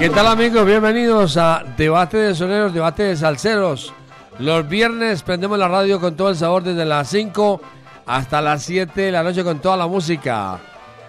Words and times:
¿Qué 0.00 0.08
tal 0.08 0.28
amigos? 0.28 0.64
Bienvenidos 0.64 1.36
a 1.36 1.62
Debate 1.76 2.16
de 2.16 2.34
Soneros, 2.34 2.72
Debate 2.72 3.02
de 3.02 3.16
Salseros. 3.18 3.92
Los 4.38 4.66
viernes 4.66 5.22
prendemos 5.22 5.58
la 5.58 5.68
radio 5.68 6.00
con 6.00 6.16
todo 6.16 6.30
el 6.30 6.36
sabor 6.36 6.62
desde 6.62 6.86
las 6.86 7.06
5 7.10 7.60
hasta 8.06 8.40
las 8.40 8.62
7 8.62 8.98
de 8.98 9.12
la 9.12 9.22
noche 9.22 9.44
con 9.44 9.58
toda 9.58 9.76
la 9.76 9.86
música. 9.86 10.58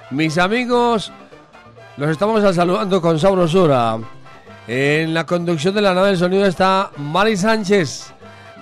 Mis 0.10 0.38
amigos, 0.38 1.10
los 1.96 2.10
estamos 2.10 2.44
saludando 2.54 3.02
con 3.02 3.18
sabrosura. 3.18 3.98
En 4.68 5.14
la 5.14 5.26
conducción 5.26 5.74
de 5.74 5.82
la 5.84 5.94
nave 5.94 6.10
del 6.10 6.18
sonido 6.18 6.46
está 6.46 6.92
Mari 6.98 7.38
Sánchez, 7.38 8.14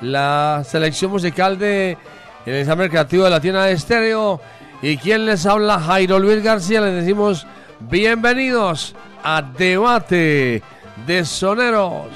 la 0.03 0.61
selección 0.63 1.09
musical 1.09 1.57
de 1.57 1.97
el 2.45 2.53
ensamble 2.53 2.87
creativo 2.91 3.23
de 3.23 3.31
la 3.31 3.41
tienda 3.41 3.63
de 3.63 3.71
estéreo. 3.71 4.39
Y 4.83 4.97
quien 4.97 5.25
les 5.25 5.47
habla, 5.47 5.79
Jairo 5.79 6.19
Luis 6.19 6.43
García, 6.43 6.81
les 6.81 6.93
decimos 6.93 7.47
bienvenidos 7.79 8.95
a 9.23 9.41
Debate 9.41 10.61
de 11.05 11.25
Soneros. 11.25 12.07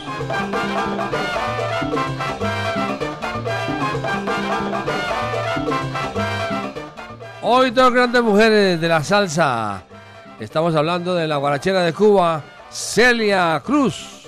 Hoy 7.42 7.72
dos 7.72 7.94
grandes 7.94 8.22
mujeres 8.22 8.80
de 8.80 8.88
la 8.88 9.04
salsa. 9.04 9.84
Estamos 10.40 10.76
hablando 10.76 11.14
de 11.14 11.28
la 11.28 11.38
guarachera 11.38 11.82
de 11.82 11.94
Cuba, 11.94 12.42
Celia 12.70 13.62
Cruz. 13.64 14.23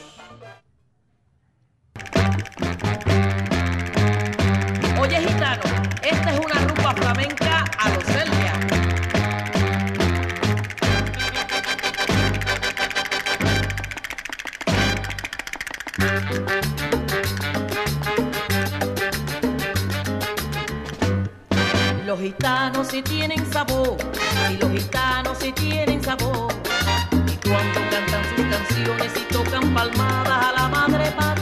Gitanos 22.26 22.88
sí 22.88 23.04
tienen 23.04 23.46
sabor, 23.54 23.98
y 24.52 24.58
los 24.58 24.72
gitanos 24.72 25.38
sí 25.40 25.52
tienen 25.52 26.04
sabor. 26.04 26.52
Y 27.12 27.48
cuando 27.48 27.80
cantan 27.92 28.24
sus 28.36 28.46
canciones 28.48 29.12
y 29.16 29.32
tocan 29.32 29.72
palmadas 29.76 30.46
a 30.48 30.52
la 30.54 30.68
madre 30.68 31.12
patria, 31.12 31.35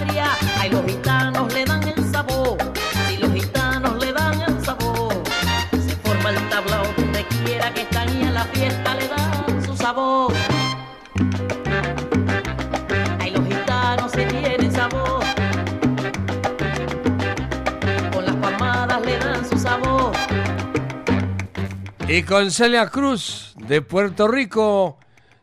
Y 22.14 22.22
con 22.22 22.52
Celia 22.52 22.90
Cruz 22.90 23.56
de 23.58 23.82
Puerto 23.82 24.28
Rico, 24.28 25.00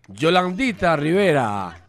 Yolandita 0.07 0.95
Rivera. 0.95 1.80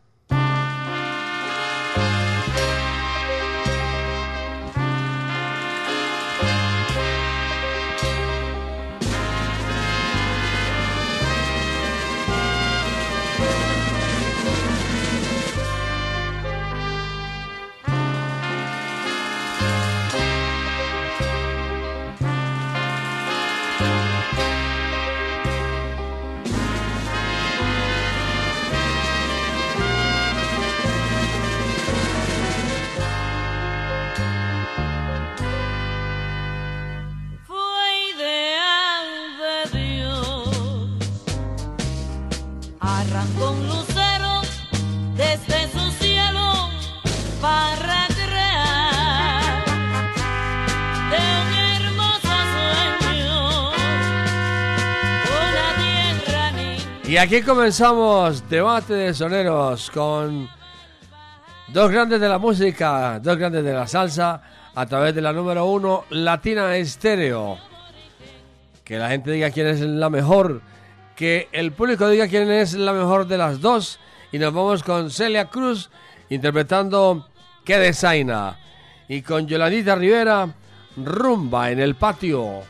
Aquí 57.22 57.44
comenzamos 57.44 58.50
Debate 58.50 58.96
de 58.96 59.14
Soneros 59.14 59.92
con 59.92 60.50
dos 61.68 61.92
grandes 61.92 62.20
de 62.20 62.28
la 62.28 62.40
música, 62.40 63.20
dos 63.20 63.38
grandes 63.38 63.64
de 63.64 63.74
la 63.74 63.86
salsa, 63.86 64.42
a 64.74 64.86
través 64.88 65.14
de 65.14 65.22
la 65.22 65.32
número 65.32 65.66
uno, 65.66 66.06
Latina 66.10 66.76
Estéreo. 66.76 67.60
Que 68.84 68.98
la 68.98 69.10
gente 69.10 69.30
diga 69.30 69.52
quién 69.52 69.68
es 69.68 69.82
la 69.82 70.10
mejor, 70.10 70.64
que 71.16 71.48
el 71.52 71.74
público 71.74 72.10
diga 72.10 72.28
quién 72.28 72.50
es 72.50 72.74
la 72.74 72.92
mejor 72.92 73.28
de 73.28 73.38
las 73.38 73.62
dos. 73.62 74.00
Y 74.32 74.40
nos 74.40 74.52
vamos 74.52 74.82
con 74.82 75.12
Celia 75.12 75.46
Cruz 75.46 75.92
interpretando 76.30 77.28
Que 77.64 77.78
Desaina. 77.78 78.58
Y 79.08 79.22
con 79.22 79.46
Yolandita 79.46 79.94
Rivera, 79.94 80.50
Rumba 80.98 81.70
en 81.70 81.82
el 81.82 81.94
patio. 81.94 82.62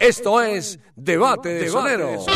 Esto 0.00 0.42
es 0.42 0.80
Debate 0.96 1.50
de 1.50 1.68
Soneros. 1.68 2.26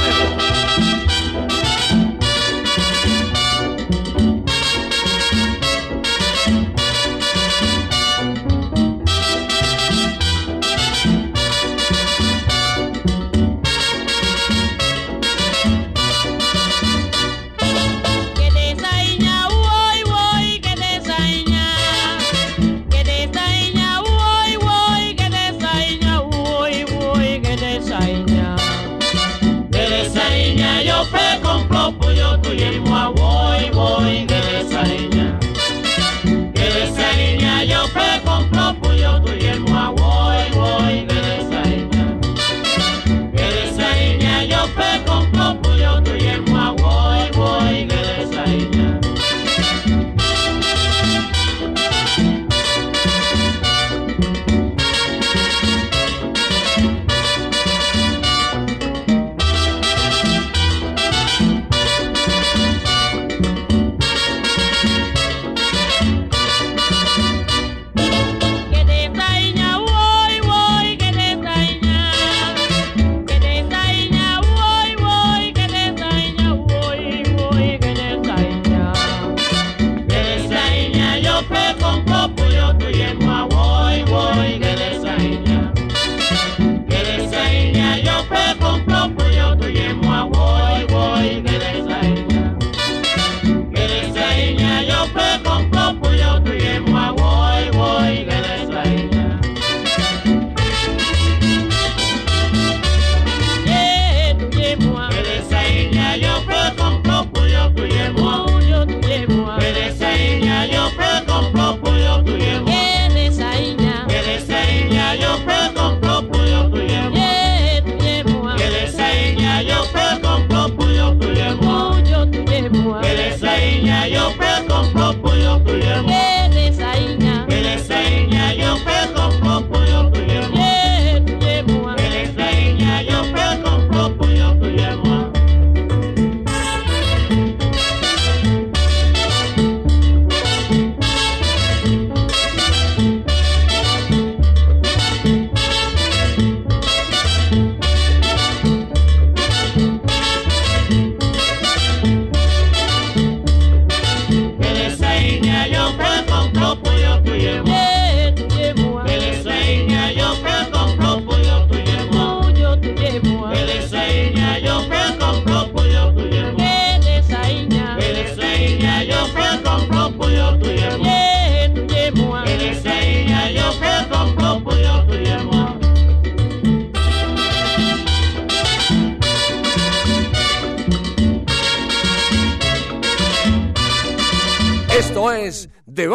niña 123.81 124.09
yo 124.09 124.48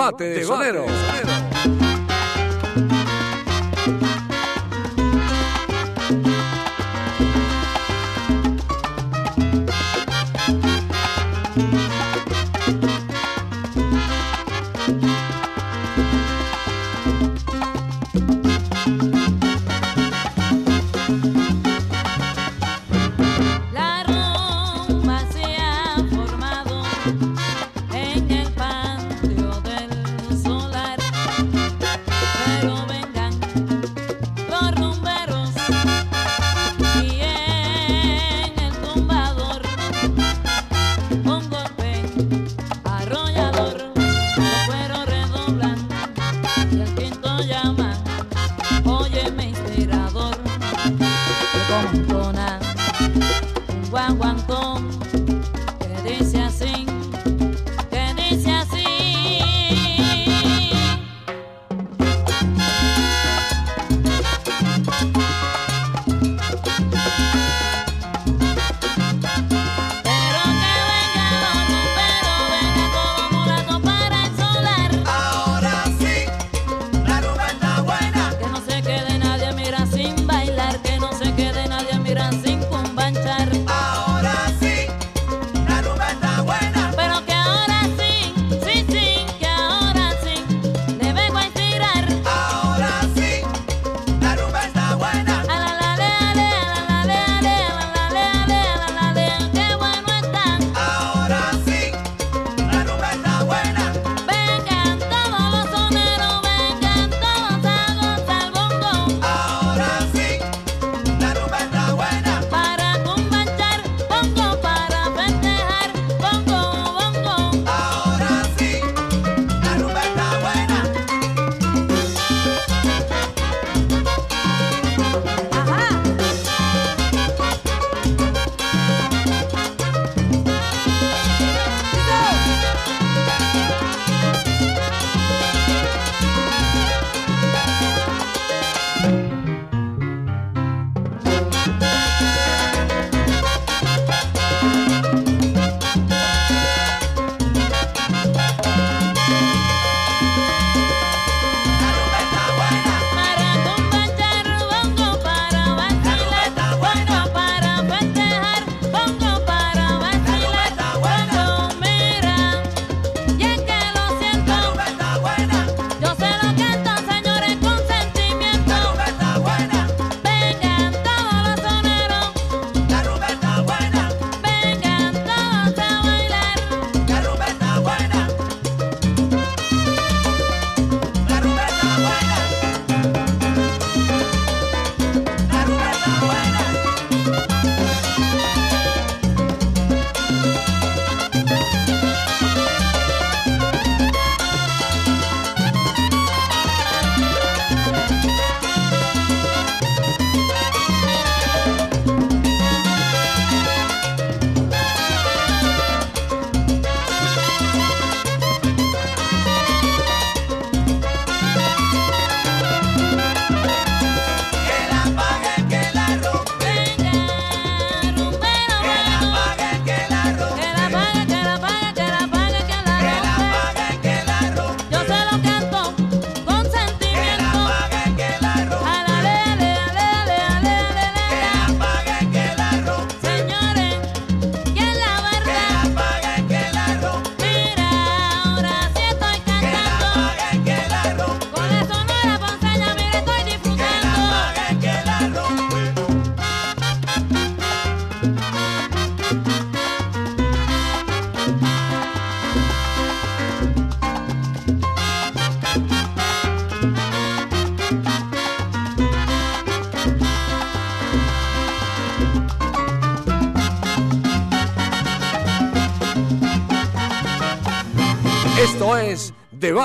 Debate, 0.04 0.24
de 0.26 0.44
sonero. 0.44 0.86
De 0.86 0.90
sonero. 0.90 1.53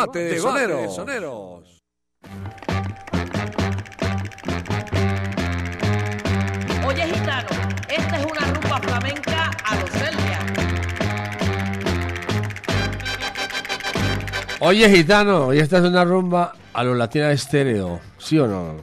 Debate, 0.00 0.19
de, 0.21 0.38
soneros. 0.38 0.95
soneros. 0.95 1.83
Oye, 6.87 7.02
gitano, 7.02 7.49
esta 7.88 8.21
es 8.21 8.25
una 8.25 8.52
rumba 8.52 8.81
flamenca 8.81 9.50
a 9.64 9.75
los 9.75 9.90
Celia. 9.90 10.47
Oye, 14.61 14.88
gitano, 14.88 15.52
y 15.52 15.59
esta 15.59 15.78
es 15.78 15.85
una 15.85 16.05
rumba 16.05 16.55
a 16.73 16.85
los 16.85 16.97
Latina 16.97 17.33
Estéreo, 17.33 17.99
¿sí 18.19 18.38
o 18.38 18.47
no? 18.47 18.76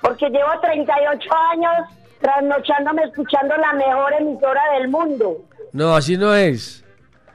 Porque 0.00 0.30
llevo 0.30 0.48
38 0.62 1.28
años 1.52 1.88
trasnochándome 2.20 3.02
escuchando 3.04 3.54
la 3.56 3.72
mejor 3.74 4.12
emisora 4.20 4.62
del 4.78 4.88
mundo. 4.88 5.38
No, 5.72 5.94
así 5.94 6.16
no 6.16 6.34
es. 6.34 6.84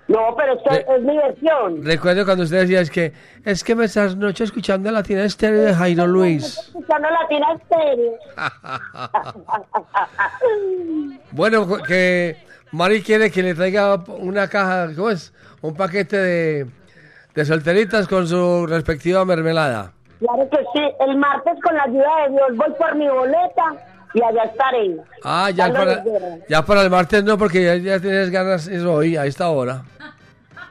No, 0.08 0.36
pero 0.38 0.54
es 0.54 0.60
que 0.64 0.70
Re- 0.70 0.86
es 0.98 1.02
mi 1.04 1.16
versión. 1.18 1.84
Recuerdo 1.86 2.26
cuando 2.26 2.44
usted 2.44 2.62
decía, 2.62 2.82
es 2.82 2.92
que 2.92 3.14
es 3.46 3.64
que 3.64 3.74
me 3.74 3.88
trasnocho 3.88 4.44
escuchando 4.44 4.92
la 4.92 5.02
tiene 5.02 5.24
estéreo 5.26 5.62
de 5.62 5.74
Jairo 5.74 6.06
Luis. 6.08 6.58
Escuchando 6.60 7.08
Latina 7.10 7.48
Estéreo. 7.54 8.14
Bueno, 11.32 11.68
que 11.88 12.38
Mari 12.72 13.02
quiere 13.02 13.32
que 13.32 13.42
le 13.44 13.56
traiga 13.56 13.96
una 14.20 14.48
caja, 14.48 14.88
¿cómo 14.96 15.10
es? 15.10 15.34
Un 15.62 15.76
paquete 15.76 16.18
de, 16.18 16.66
de 17.34 17.46
solteritas 17.46 18.08
con 18.08 18.28
su 18.28 18.68
respectiva 18.68 19.26
mermelada. 19.26 19.94
Claro 20.20 20.48
que 20.50 20.58
sí. 20.74 20.82
El 21.08 21.18
martes, 21.18 21.54
con 21.64 21.76
la 21.76 21.84
ayuda 21.84 22.10
de 22.28 22.32
Dios, 22.34 22.50
voy 22.58 22.72
por 22.78 22.96
mi 22.96 23.08
boleta 23.08 23.76
y 24.14 24.22
allá 24.22 24.44
estaré. 24.44 24.98
Ah, 25.24 25.50
ya 25.50 25.72
para, 25.72 26.04
ya 26.48 26.66
para 26.66 26.82
el 26.84 26.90
martes 26.90 27.24
no, 27.24 27.38
porque 27.38 27.64
ya, 27.64 27.76
ya 27.78 28.00
tienes 28.00 28.30
ganas 28.30 28.68
eso 28.68 28.94
hoy, 28.94 29.18
a 29.18 29.26
esta 29.26 29.50
hora. 29.50 29.84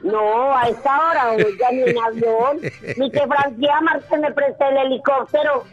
No, 0.02 0.56
a 0.56 0.68
esta 0.68 1.10
hora, 1.10 1.30
oiga, 1.32 1.70
ni 1.70 1.82
en 1.82 1.98
avión. 1.98 2.60
Ni 2.96 3.10
que 3.10 3.20
Francia 3.20 3.80
Marte 3.80 4.18
me 4.18 4.32
preste 4.32 4.68
el 4.68 4.76
helicóptero. 4.86 5.64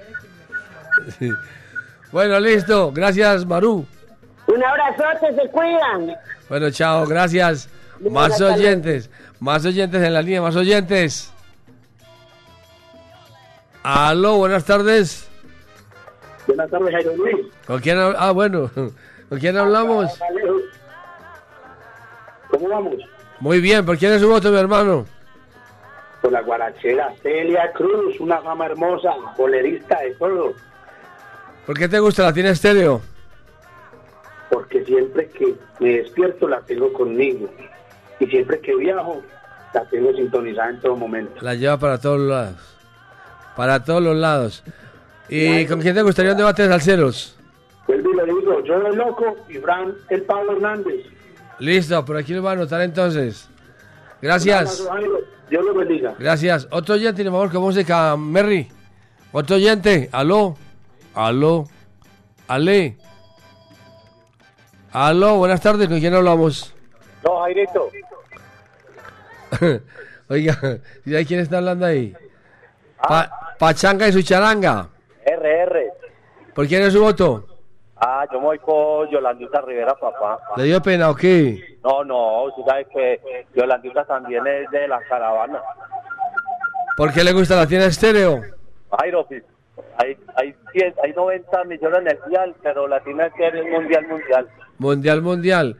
Bueno, 2.11 2.39
listo. 2.39 2.91
Gracias, 2.91 3.45
Maru. 3.45 3.85
Un 4.47 4.63
abrazote, 4.63 5.33
se 5.35 5.49
cuidan. 5.49 6.15
Bueno, 6.47 6.69
chao, 6.71 7.05
gracias. 7.05 7.69
Más 7.99 8.39
oyentes, 8.39 9.09
más 9.39 9.65
oyentes 9.65 10.01
en 10.01 10.13
la 10.13 10.21
línea, 10.21 10.41
más 10.41 10.55
oyentes. 10.55 11.31
Aló, 13.83 14.37
buenas 14.37 14.65
tardes. 14.65 15.28
Buenas 16.49 16.71
tardes, 16.71 16.91
Jairo 16.91 17.15
Luis. 17.15 17.45
¿Con 17.67 17.79
quién 17.79 17.99
Ah, 17.99 18.31
bueno. 18.31 18.71
¿Con 18.73 19.39
quién 19.39 19.55
hablamos? 19.55 20.19
¿Cómo 22.49 22.67
vamos? 22.69 22.95
Muy 23.39 23.61
bien, 23.61 23.85
¿por 23.85 23.97
quién 23.99 24.13
es 24.13 24.21
su 24.21 24.27
voto, 24.27 24.49
mi 24.51 24.57
hermano? 24.57 25.05
Con 26.23 26.33
la 26.33 26.41
guarachera 26.41 27.13
Celia 27.21 27.71
Cruz, 27.73 28.19
una 28.19 28.41
fama 28.41 28.65
hermosa, 28.65 29.11
bolerista 29.37 29.99
de 29.99 30.15
todo. 30.15 30.53
¿Por 31.67 31.77
qué 31.77 31.87
te 31.87 31.99
gusta 31.99 32.23
la 32.23 32.33
tiene 32.33 32.49
estéreo? 32.49 32.99
Porque 34.49 34.83
siempre 34.85 35.29
que 35.29 35.53
me 35.79 35.97
despierto 35.97 36.47
la 36.47 36.61
tengo 36.61 36.91
conmigo. 36.91 37.47
Y 38.19 38.25
siempre 38.25 38.59
que 38.59 38.75
viajo, 38.75 39.21
la 39.71 39.85
tengo 39.85 40.11
sintonizada 40.13 40.71
en 40.71 40.81
todo 40.81 40.95
momento. 40.95 41.35
La 41.41 41.53
lleva 41.53 41.77
para 41.77 41.99
todos 42.01 42.19
lados. 42.19 42.55
Para 43.55 43.83
todos 43.83 44.01
los 44.01 44.15
lados. 44.17 44.63
¿Y 45.29 45.65
con 45.65 45.79
quién 45.81 45.93
te 45.95 46.01
gustaría 46.01 46.31
un 46.31 46.37
debate 46.37 46.63
de 46.63 46.69
salseros? 46.69 47.35
Y 47.87 47.91
le 47.93 48.25
digo, 48.25 48.63
yo 48.63 48.75
el 48.75 48.95
loco 48.95 49.35
y 49.49 49.55
Fran 49.57 49.93
el 50.09 50.21
Pablo 50.23 50.53
Hernández. 50.53 51.05
Listo, 51.59 52.03
por 52.05 52.17
aquí 52.17 52.33
lo 52.33 52.43
va 52.43 52.51
a 52.51 52.53
anotar 52.53 52.81
entonces. 52.81 53.47
Gracias. 54.21 54.83
Dios 55.49 55.65
lo 55.65 55.73
bendiga. 55.73 56.15
Gracias. 56.19 56.67
Otro 56.71 56.95
oyente, 56.95 57.23
por 57.23 57.31
favor, 57.33 57.51
con 57.51 57.61
música, 57.63 58.15
Merry. 58.17 58.69
Otro 59.31 59.55
oyente, 59.57 60.09
aló, 60.11 60.55
aló, 61.15 61.67
ale. 62.47 62.97
Aló, 64.91 65.35
buenas 65.37 65.61
tardes, 65.61 65.87
¿con 65.87 65.99
quién 65.99 66.13
hablamos? 66.13 66.73
No, 67.23 67.41
Jairito. 67.41 67.89
Oiga, 70.29 70.79
¿y 71.05 71.25
quién 71.25 71.39
está 71.39 71.57
hablando 71.57 71.85
ahí? 71.85 72.13
Pa- 73.07 73.55
Pachanga 73.57 74.07
y 74.07 74.13
su 74.13 74.21
charanga. 74.21 74.87
¿Por 76.59 76.67
quién 76.67 76.81
es 76.81 76.91
su 76.91 77.01
voto? 77.01 77.45
Ah, 77.95 78.25
yo 78.29 78.37
me 78.37 78.47
voy 78.47 78.59
con 78.59 79.09
Yolandita 79.09 79.61
Rivera, 79.61 79.95
papá. 79.95 80.37
¿Le 80.57 80.65
dio 80.65 80.81
pena 80.81 81.09
o 81.09 81.15
qué? 81.15 81.77
No, 81.85 82.03
no, 82.03 82.53
tú 82.53 82.65
sabes 82.67 82.85
que 82.93 83.45
Yolandita 83.55 84.03
también 84.03 84.45
es 84.45 84.69
de 84.69 84.85
la 84.89 84.99
caravana. 85.07 85.61
¿Por 86.97 87.13
qué 87.13 87.23
le 87.23 87.31
gusta 87.31 87.55
la 87.55 87.65
tienda 87.65 87.87
estéreo? 87.87 88.41
Pues, 88.89 89.43
hay, 89.99 90.17
hay, 90.35 90.53
100, 90.73 90.95
hay 91.01 91.13
90 91.13 91.63
millones 91.63 91.99
en 92.01 92.07
el 92.09 92.19
mundial, 92.19 92.55
pero 92.61 92.89
Latina 92.89 93.27
es 93.27 93.71
mundial, 93.71 94.07
mundial. 94.09 94.47
Mundial, 94.79 95.21
mundial. 95.21 95.77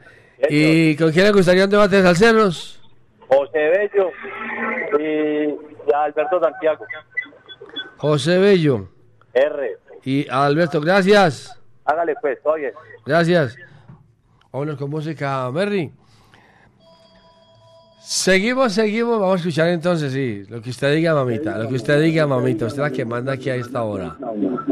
¿Y 0.48 0.96
con 0.96 1.12
quién 1.12 1.26
le 1.26 1.32
gustaría 1.32 1.64
un 1.64 1.70
debate 1.70 1.96
de 1.96 2.02
salseros? 2.04 2.80
José 3.28 3.68
Bello 3.68 4.10
y, 4.98 5.02
y 5.02 5.92
Alberto 5.94 6.40
Santiago. 6.40 6.86
José 7.98 8.38
Bello 8.38 8.88
R. 9.34 9.78
y 10.04 10.28
Alberto, 10.28 10.80
gracias. 10.80 11.58
Hágale 11.84 12.14
pues, 12.20 12.38
oye. 12.44 12.72
Gracias. 13.04 13.56
Vámonos 14.52 14.76
con 14.76 14.90
música, 14.90 15.50
Merry. 15.52 15.92
Seguimos, 18.00 18.72
seguimos. 18.72 19.20
Vamos 19.20 19.34
a 19.34 19.38
escuchar 19.38 19.68
entonces, 19.68 20.12
sí. 20.12 20.44
Lo 20.48 20.60
que 20.60 20.70
usted 20.70 20.94
diga, 20.94 21.14
mamita. 21.14 21.58
Lo 21.58 21.68
que 21.68 21.74
usted 21.74 22.00
diga, 22.00 22.26
mamita. 22.26 22.66
Usted 22.66 22.82
es 22.82 22.90
la 22.90 22.96
que 22.96 23.04
manda 23.04 23.34
aquí 23.34 23.50
a 23.50 23.56
esta 23.56 23.82
hora. 23.82 24.16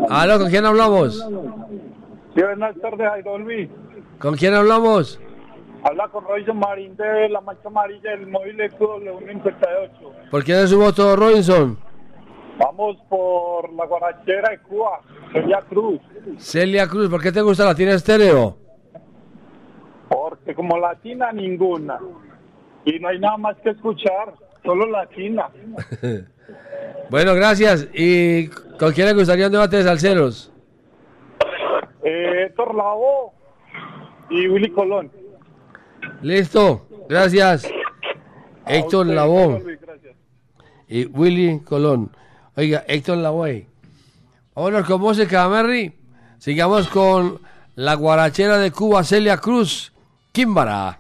Aló, 0.09 0.39
¿con 0.39 0.51
quién 0.51 0.65
hablamos? 0.65 1.19
Sí, 2.35 2.43
buenas 2.43 2.75
tardes, 2.81 3.09
Jairo 3.09 3.39
Luis. 3.39 3.69
¿Con 4.19 4.35
quién 4.35 4.55
hablamos? 4.55 5.21
Habla 5.85 6.09
con 6.09 6.25
Robinson 6.25 6.59
Marín 6.59 6.97
de 6.97 7.29
la 7.29 7.41
Mancha 7.41 7.69
Amarilla 7.69 8.11
del 8.11 8.27
móvil 8.27 8.57
W158. 8.59 10.31
¿Por 10.31 10.43
quién 10.43 10.59
es 10.59 10.71
su 10.71 10.79
voto, 10.79 11.15
Robinson? 11.15 11.79
Vamos 12.59 12.97
por 13.09 13.73
la 13.73 13.87
guarachera 13.87 14.51
de 14.51 14.59
Cuba, 14.61 15.01
Celia 15.33 15.63
Cruz. 15.69 16.01
Celia 16.39 16.87
Cruz, 16.89 17.09
¿por 17.09 17.23
qué 17.23 17.31
te 17.31 17.41
gusta 17.41 17.65
la 17.65 17.75
tiene 17.75 17.93
estéreo? 17.93 18.57
Porque 20.09 20.55
como 20.55 20.79
latina, 20.79 21.31
ninguna. 21.33 21.99
Y 22.85 22.99
no 22.99 23.09
hay 23.09 23.19
nada 23.19 23.37
más 23.37 23.57
que 23.59 23.71
escuchar, 23.71 24.35
solo 24.65 24.87
latina. 24.87 25.49
Bueno, 27.11 27.35
gracias. 27.35 27.89
¿Y 27.95 28.49
con 28.79 28.93
quién 28.93 29.07
le 29.07 29.15
gustaría 29.15 29.47
un 29.47 29.53
debate 29.53 29.77
de 29.79 29.83
salseros? 29.83 30.51
Eh, 32.03 32.45
Héctor 32.47 32.75
Lavoe 32.75 33.33
y 34.31 34.49
Willy 34.49 34.71
Colón. 34.71 35.11
Listo, 36.23 36.87
gracias. 37.09 37.71
Héctor 38.67 39.11
A 39.11 39.27
gracias. 39.27 40.15
y 40.89 41.05
Willy 41.07 41.61
Colón. 41.61 42.11
Oiga, 42.59 42.85
Héctor 42.89 43.19
Lavoe. 43.19 43.69
Vámonos 44.53 44.85
con 44.85 45.01
música, 45.01 45.49
Merry. 45.49 45.93
Sigamos 46.39 46.89
con 46.89 47.41
la 47.77 47.95
guarachera 47.95 48.59
de 48.59 48.73
Cuba, 48.73 49.05
Celia 49.05 49.37
Cruz, 49.37 49.93
Quimbara. 50.33 50.99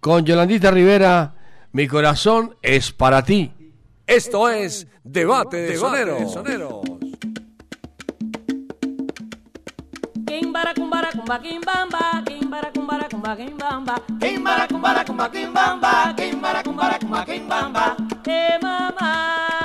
Con 0.00 0.24
Yolandita 0.24 0.70
Rivera, 0.70 1.34
Mi 1.72 1.86
corazón 1.86 2.56
es 2.62 2.92
para 2.92 3.22
ti. 3.22 3.52
Esto 4.06 4.48
es 4.48 4.86
Debate 5.04 5.58
de, 5.58 5.76
Soneros. 5.76 6.32
Kimbara 10.26 10.72
kumbara 10.72 11.10
kumba 11.12 11.42
kimbamba, 11.42 12.22
kimbara 12.24 12.72
kumbara 12.72 13.08
kumba 13.10 13.36
kimbamba, 13.36 14.02
kimbara 14.18 14.66
kumbara 14.66 15.04
kumba 15.04 15.30
kimbamba, 15.30 16.14
kimbara 16.16 16.62
kumbara 16.62 16.98
kumba 16.98 17.24
kimbamba. 17.26 17.96
Hey 18.24 18.58
mama. 18.62 19.55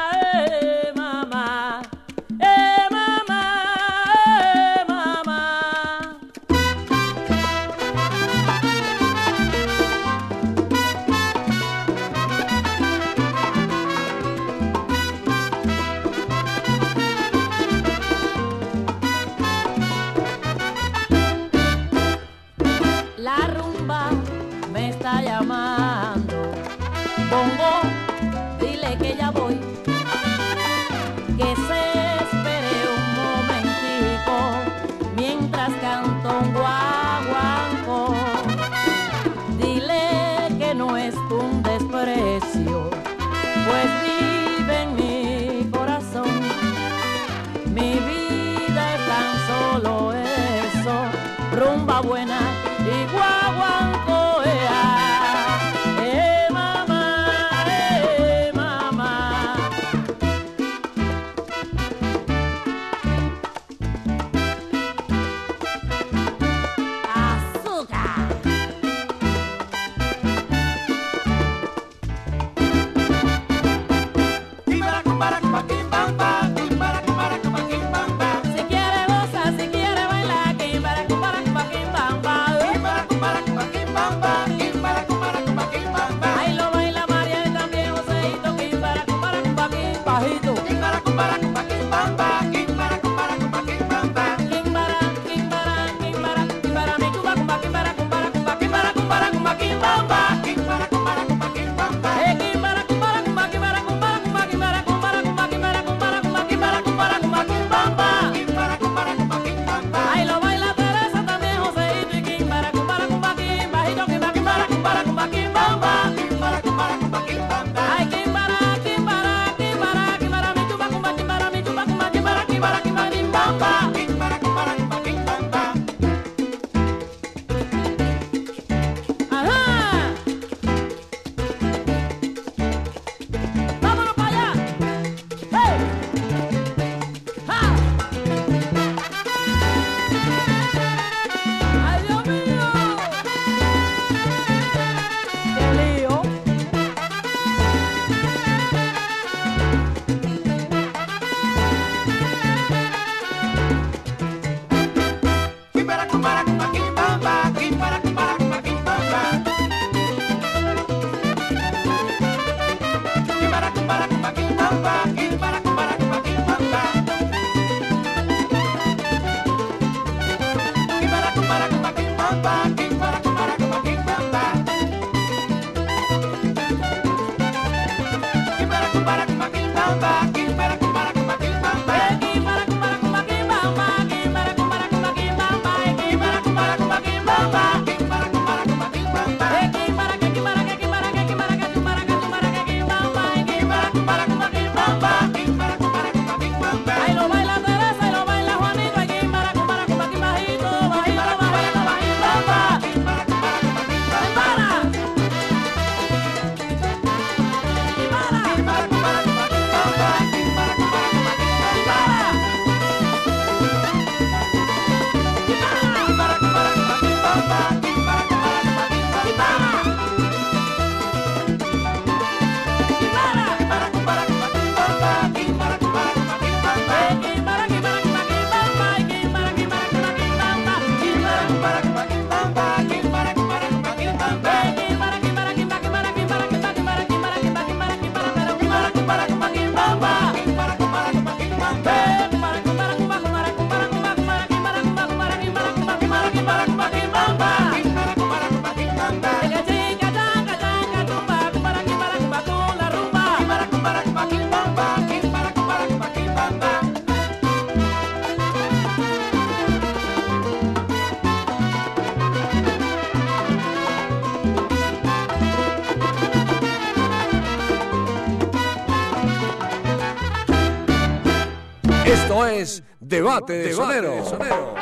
Debate 273.32 273.54
de 273.54 273.74
Sonero. 273.74 274.81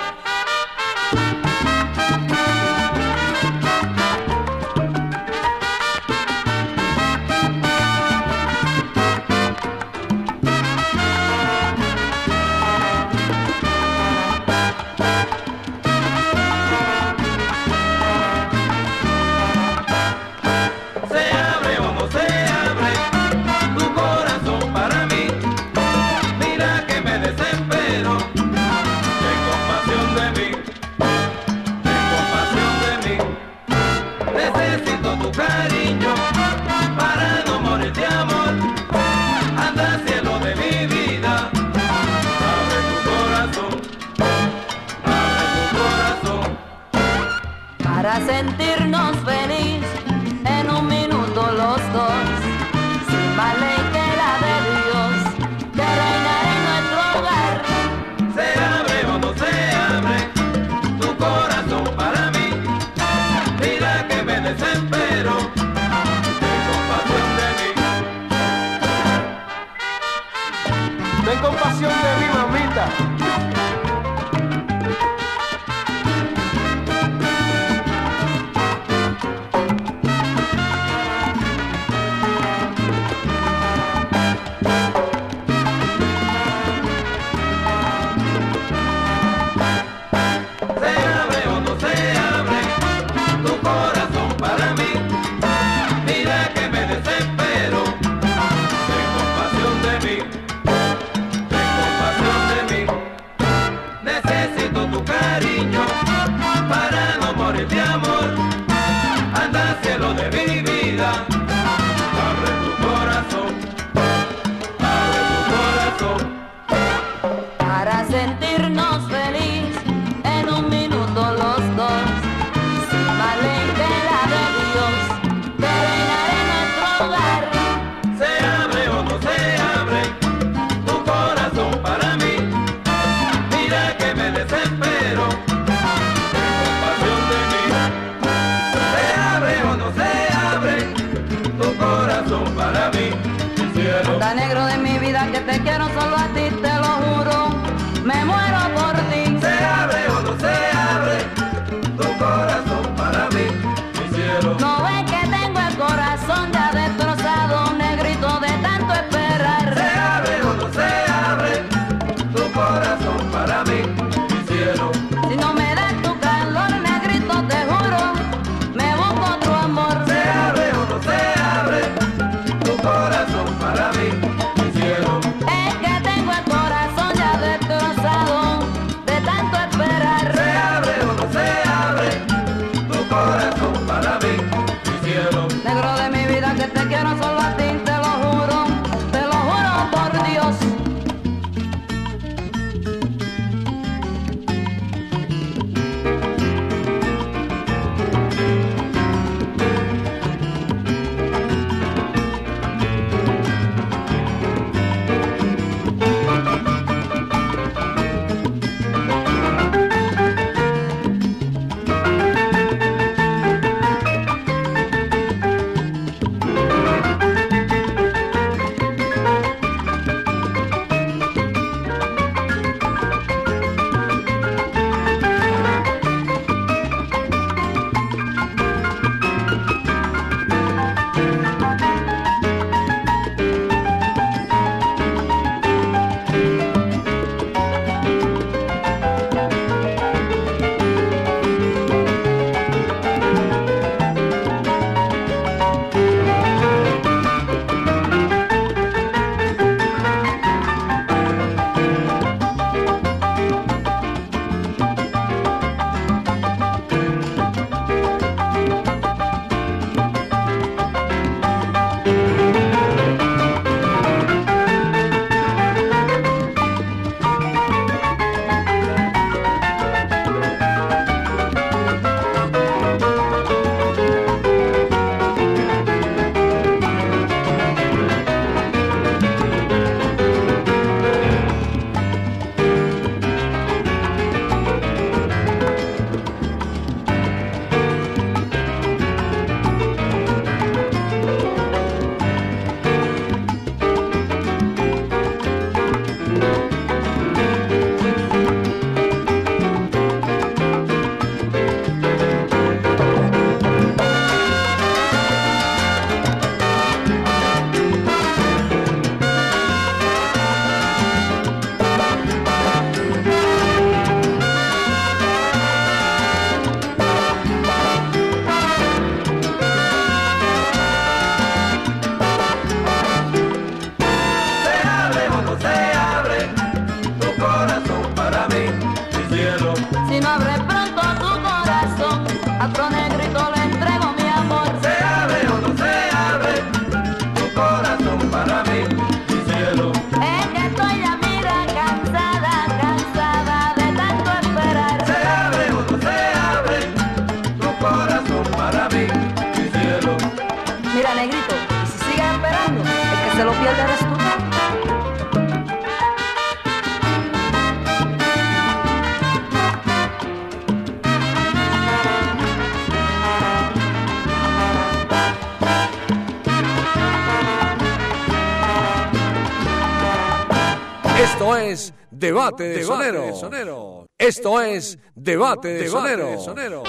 Es 371.63 371.93
Debate 372.11 372.63
de 372.63 372.83
Sonero. 372.83 374.07
Esto 374.17 374.61
es 374.61 374.97
Debate 375.15 375.67
de 375.69 375.87
Sonero. 375.87 376.83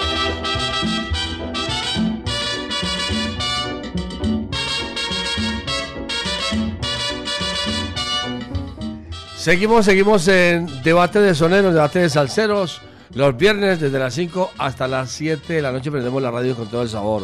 Seguimos, 9.37 9.85
seguimos 9.85 10.27
en 10.27 10.67
debate 10.83 11.19
de 11.19 11.33
soneros, 11.33 11.73
debate 11.73 11.99
de 11.99 12.09
salseros. 12.09 12.79
Los 13.13 13.35
viernes 13.35 13.79
desde 13.79 13.97
las 13.97 14.13
5 14.13 14.51
hasta 14.57 14.87
las 14.87 15.09
7 15.11 15.53
de 15.53 15.61
la 15.61 15.71
noche 15.71 15.89
prendemos 15.89 16.21
la 16.21 16.29
radio 16.29 16.55
con 16.55 16.69
todo 16.69 16.83
el 16.83 16.89
sabor. 16.89 17.23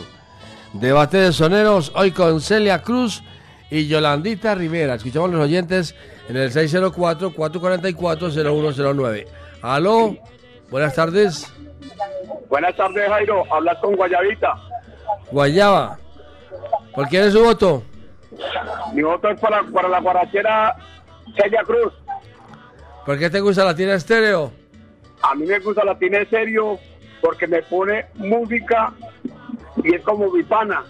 Debate 0.73 1.17
de 1.17 1.31
soneros 1.31 1.91
hoy 1.95 2.11
con 2.11 2.41
Celia 2.41 2.81
Cruz 2.81 3.23
y 3.69 3.87
Yolandita 3.87 4.55
Rivera. 4.55 4.95
Escuchamos 4.95 5.29
a 5.29 5.33
los 5.33 5.45
oyentes 5.45 5.93
en 6.29 6.37
el 6.37 6.51
604-444-0109. 6.51 9.27
Aló, 9.61 10.17
buenas 10.69 10.95
tardes. 10.95 11.53
Buenas 12.49 12.75
tardes, 12.75 13.07
Jairo. 13.09 13.43
Hablas 13.51 13.77
con 13.79 13.95
Guayabita. 13.95 14.55
Guayaba. 15.31 15.97
¿Por 16.93 17.07
quién 17.07 17.23
es 17.25 17.33
su 17.33 17.43
voto? 17.43 17.83
Mi 18.93 19.01
voto 19.03 19.29
es 19.29 19.39
para, 19.39 19.61
para 19.63 19.87
la 19.89 19.99
guarachera 19.99 20.75
Celia 21.35 21.61
Cruz. 21.63 21.93
¿Por 23.05 23.19
qué 23.19 23.29
te 23.29 23.39
gusta 23.39 23.63
la 23.63 23.75
tienda 23.75 23.93
estéreo? 23.95 24.51
A 25.21 25.35
mí 25.35 25.45
me 25.45 25.59
gusta 25.59 25.83
la 25.83 25.95
tiene 25.97 26.25
serio 26.25 26.79
porque 27.21 27.47
me 27.47 27.61
pone 27.63 28.05
música 28.15 28.93
y 29.83 29.95
es 29.95 30.01
como 30.01 30.31
mi 30.31 30.43
pana, 30.43 30.83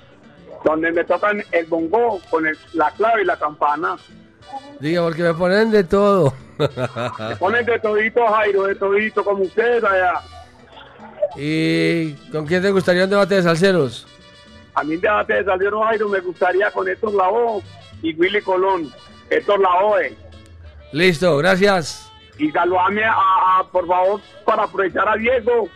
donde 0.64 0.92
me 0.92 1.04
tocan 1.04 1.44
el 1.52 1.66
bongo 1.68 2.20
con 2.30 2.46
el- 2.46 2.58
la 2.74 2.92
clave 2.92 3.22
y 3.22 3.26
la 3.26 3.38
campana. 3.38 3.96
Diga, 4.80 5.04
porque 5.04 5.24
me 5.24 5.34
ponen 5.34 5.72
de 5.72 5.84
todo. 5.84 6.34
Me 6.58 7.36
ponen 7.36 7.66
de 7.66 7.80
todito, 7.80 8.26
Jairo, 8.28 8.64
de 8.64 8.76
todito, 8.76 9.24
como 9.24 9.44
ustedes 9.44 9.84
allá. 9.84 10.14
¿Y 11.36 12.14
con 12.32 12.46
quién 12.46 12.62
te 12.62 12.72
gustaría 12.72 13.04
un 13.04 13.10
debate 13.10 13.36
de 13.36 13.44
salseros? 13.44 14.08
A 14.74 14.84
mí 14.84 14.96
de 14.98 15.10
de 15.28 15.44
salieron 15.44 15.84
Jairo 15.84 16.08
me 16.08 16.20
gustaría 16.20 16.72
con 16.72 16.88
Héctor 16.88 17.14
Lavoe 17.14 17.62
y 18.02 18.14
Willy 18.16 18.42
Colón. 18.42 18.92
Héctor 19.30 19.60
Lavoe. 19.60 20.16
Listo, 20.94 21.38
gracias. 21.38 22.10
Y 22.38 22.52
saludame 22.52 23.04
a, 23.04 23.14
a, 23.60 23.64
por 23.72 23.88
favor, 23.88 24.22
para 24.46 24.64
aprovechar 24.64 25.08
a 25.10 25.16
Diego 25.16 25.68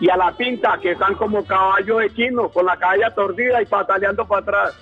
y 0.00 0.10
a 0.10 0.16
la 0.16 0.36
pinta, 0.36 0.76
que 0.80 0.90
están 0.92 1.14
como 1.14 1.44
caballo 1.44 1.98
de 1.98 2.10
quino, 2.10 2.48
con 2.48 2.66
la 2.66 2.76
cabella 2.76 3.14
tordida 3.14 3.62
y 3.62 3.66
pataleando 3.66 4.26
para 4.26 4.42
atrás. 4.42 4.74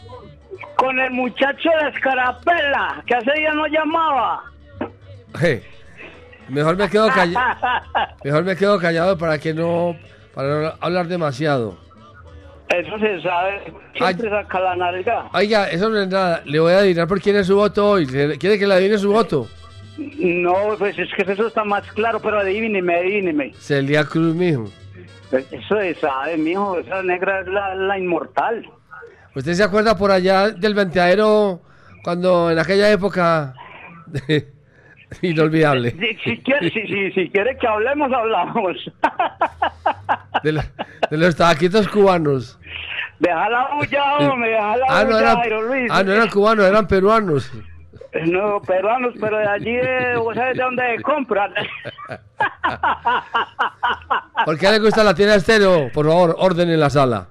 Con 0.76 0.98
el 0.98 1.10
muchacho 1.12 1.68
de 1.82 1.90
Escarapela, 1.90 3.02
que 3.06 3.14
hace 3.14 3.32
día 3.32 3.52
no 3.52 3.66
llamaba. 3.66 4.42
Je, 5.38 5.62
Mejor 6.50 6.76
me 6.76 6.88
quedo 6.88 7.08
callado. 7.08 7.56
Mejor 8.24 8.44
me 8.44 8.56
quedo 8.56 8.78
callado 8.78 9.16
para 9.16 9.38
que 9.38 9.54
no. 9.54 9.96
Para 10.34 10.48
no 10.48 10.72
hablar 10.80 11.08
demasiado. 11.08 11.76
Eso 12.68 12.98
se 12.98 13.20
sabe. 13.22 13.72
Siempre 13.96 14.30
saca 14.30 14.60
la 14.60 14.76
nalga. 14.76 15.28
Oiga, 15.32 15.68
eso 15.70 15.88
no 15.88 16.00
es 16.00 16.08
nada. 16.08 16.42
Le 16.44 16.60
voy 16.60 16.72
a 16.72 16.78
adivinar 16.78 17.08
por 17.08 17.20
quién 17.20 17.36
es 17.36 17.46
su 17.48 17.56
voto 17.56 17.90
hoy. 17.90 18.06
¿Quiere 18.06 18.58
que 18.58 18.66
le 18.66 18.74
adivine 18.74 18.98
su 18.98 19.12
voto? 19.12 19.48
No, 19.98 20.54
pues 20.78 20.98
es 20.98 21.08
que 21.14 21.30
eso 21.30 21.48
está 21.48 21.64
más 21.64 21.82
claro, 21.92 22.20
pero 22.20 22.38
adivíneme, 22.38 22.96
adivíneme. 22.96 23.52
Celia 23.54 24.04
Cruz, 24.04 24.34
mijo. 24.34 24.64
Eso 25.32 25.78
se 25.80 25.94
sabe, 25.94 26.36
mijo. 26.36 26.78
Esa 26.78 27.02
negra 27.02 27.40
es 27.40 27.48
la, 27.48 27.74
la 27.74 27.98
inmortal. 27.98 28.64
¿Usted 29.34 29.52
se 29.54 29.62
acuerda 29.62 29.96
por 29.96 30.10
allá 30.10 30.50
del 30.50 30.74
venteadero 30.74 31.60
cuando 32.02 32.50
en 32.50 32.58
aquella 32.58 32.90
época 32.90 33.54
inolvidable 35.22 35.90
Si, 35.92 36.14
si 36.24 36.38
quiere, 36.42 36.70
si, 36.70 36.82
si, 36.86 37.10
si 37.12 37.30
quiere 37.30 37.56
que 37.58 37.66
hablemos, 37.66 38.12
hablamos. 38.12 38.76
de, 40.42 40.52
la- 40.52 40.66
de 41.10 41.16
los 41.18 41.34
tabaquitos 41.36 41.88
cubanos? 41.88 42.58
Deja 43.18 43.48
la 43.50 43.68
bulla, 43.74 44.16
hombre, 44.18 44.50
deja 44.50 44.76
la 44.78 44.86
Ah, 44.88 45.00
no 45.02 45.06
bulla, 45.08 45.20
eran, 45.20 45.36
Jairo 45.36 45.62
Luis. 45.62 45.90
ah, 45.92 46.02
no 46.02 46.12
eran 46.12 46.28
cubanos, 46.28 46.64
eran 46.66 46.86
peruanos. 46.88 47.52
No, 48.26 48.60
peruanos, 48.62 49.14
pero 49.20 49.36
de 49.38 49.46
allí, 49.46 49.76
de, 49.76 50.16
¿vos 50.18 50.34
sabes 50.34 50.56
de 50.56 50.62
dónde 50.62 51.02
compran? 51.02 51.52
¿Por 54.44 54.58
qué 54.58 54.70
le 54.70 54.78
gusta 54.78 55.04
la 55.04 55.14
tienda 55.14 55.34
estéreo? 55.36 55.90
Por 55.92 56.06
favor, 56.06 56.34
orden 56.38 56.70
en 56.70 56.80
la 56.80 56.90
sala. 56.90 57.28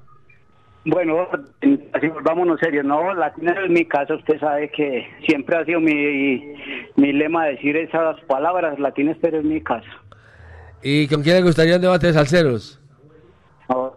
Bueno, 0.85 1.27
así 1.93 2.07
volvámonos 2.07 2.59
serios, 2.59 2.85
¿no? 2.85 3.13
Latina 3.13 3.55
es 3.63 3.69
mi 3.69 3.85
casa, 3.85 4.15
usted 4.15 4.39
sabe 4.39 4.69
que 4.69 5.07
siempre 5.27 5.57
ha 5.57 5.65
sido 5.65 5.79
mi, 5.79 6.55
mi 6.95 7.13
lema 7.13 7.45
decir 7.45 7.75
esas 7.75 8.19
palabras, 8.21 8.79
Latina 8.79 9.11
Estéreo 9.11 9.41
es 9.41 9.45
mi 9.45 9.61
casa. 9.61 9.89
¿Y 10.81 11.07
con 11.07 11.21
quién 11.21 11.35
le 11.35 11.43
gustaría 11.43 11.75
un 11.75 11.81
debate 11.81 12.07
de 12.07 12.13
salseros? 12.13 12.79
No, 13.67 13.93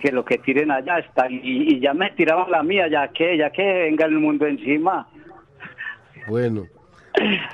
que 0.00 0.12
lo 0.12 0.24
que 0.24 0.38
tiren 0.38 0.70
allá 0.70 0.98
está, 0.98 1.30
y, 1.30 1.40
y 1.42 1.80
ya 1.80 1.94
me 1.94 2.10
tiraban 2.10 2.50
la 2.50 2.62
mía, 2.62 2.88
ya 2.88 3.08
que, 3.08 3.38
ya 3.38 3.50
que 3.50 3.62
venga 3.62 4.04
el 4.04 4.18
mundo 4.18 4.46
encima. 4.46 5.08
Bueno. 6.26 6.66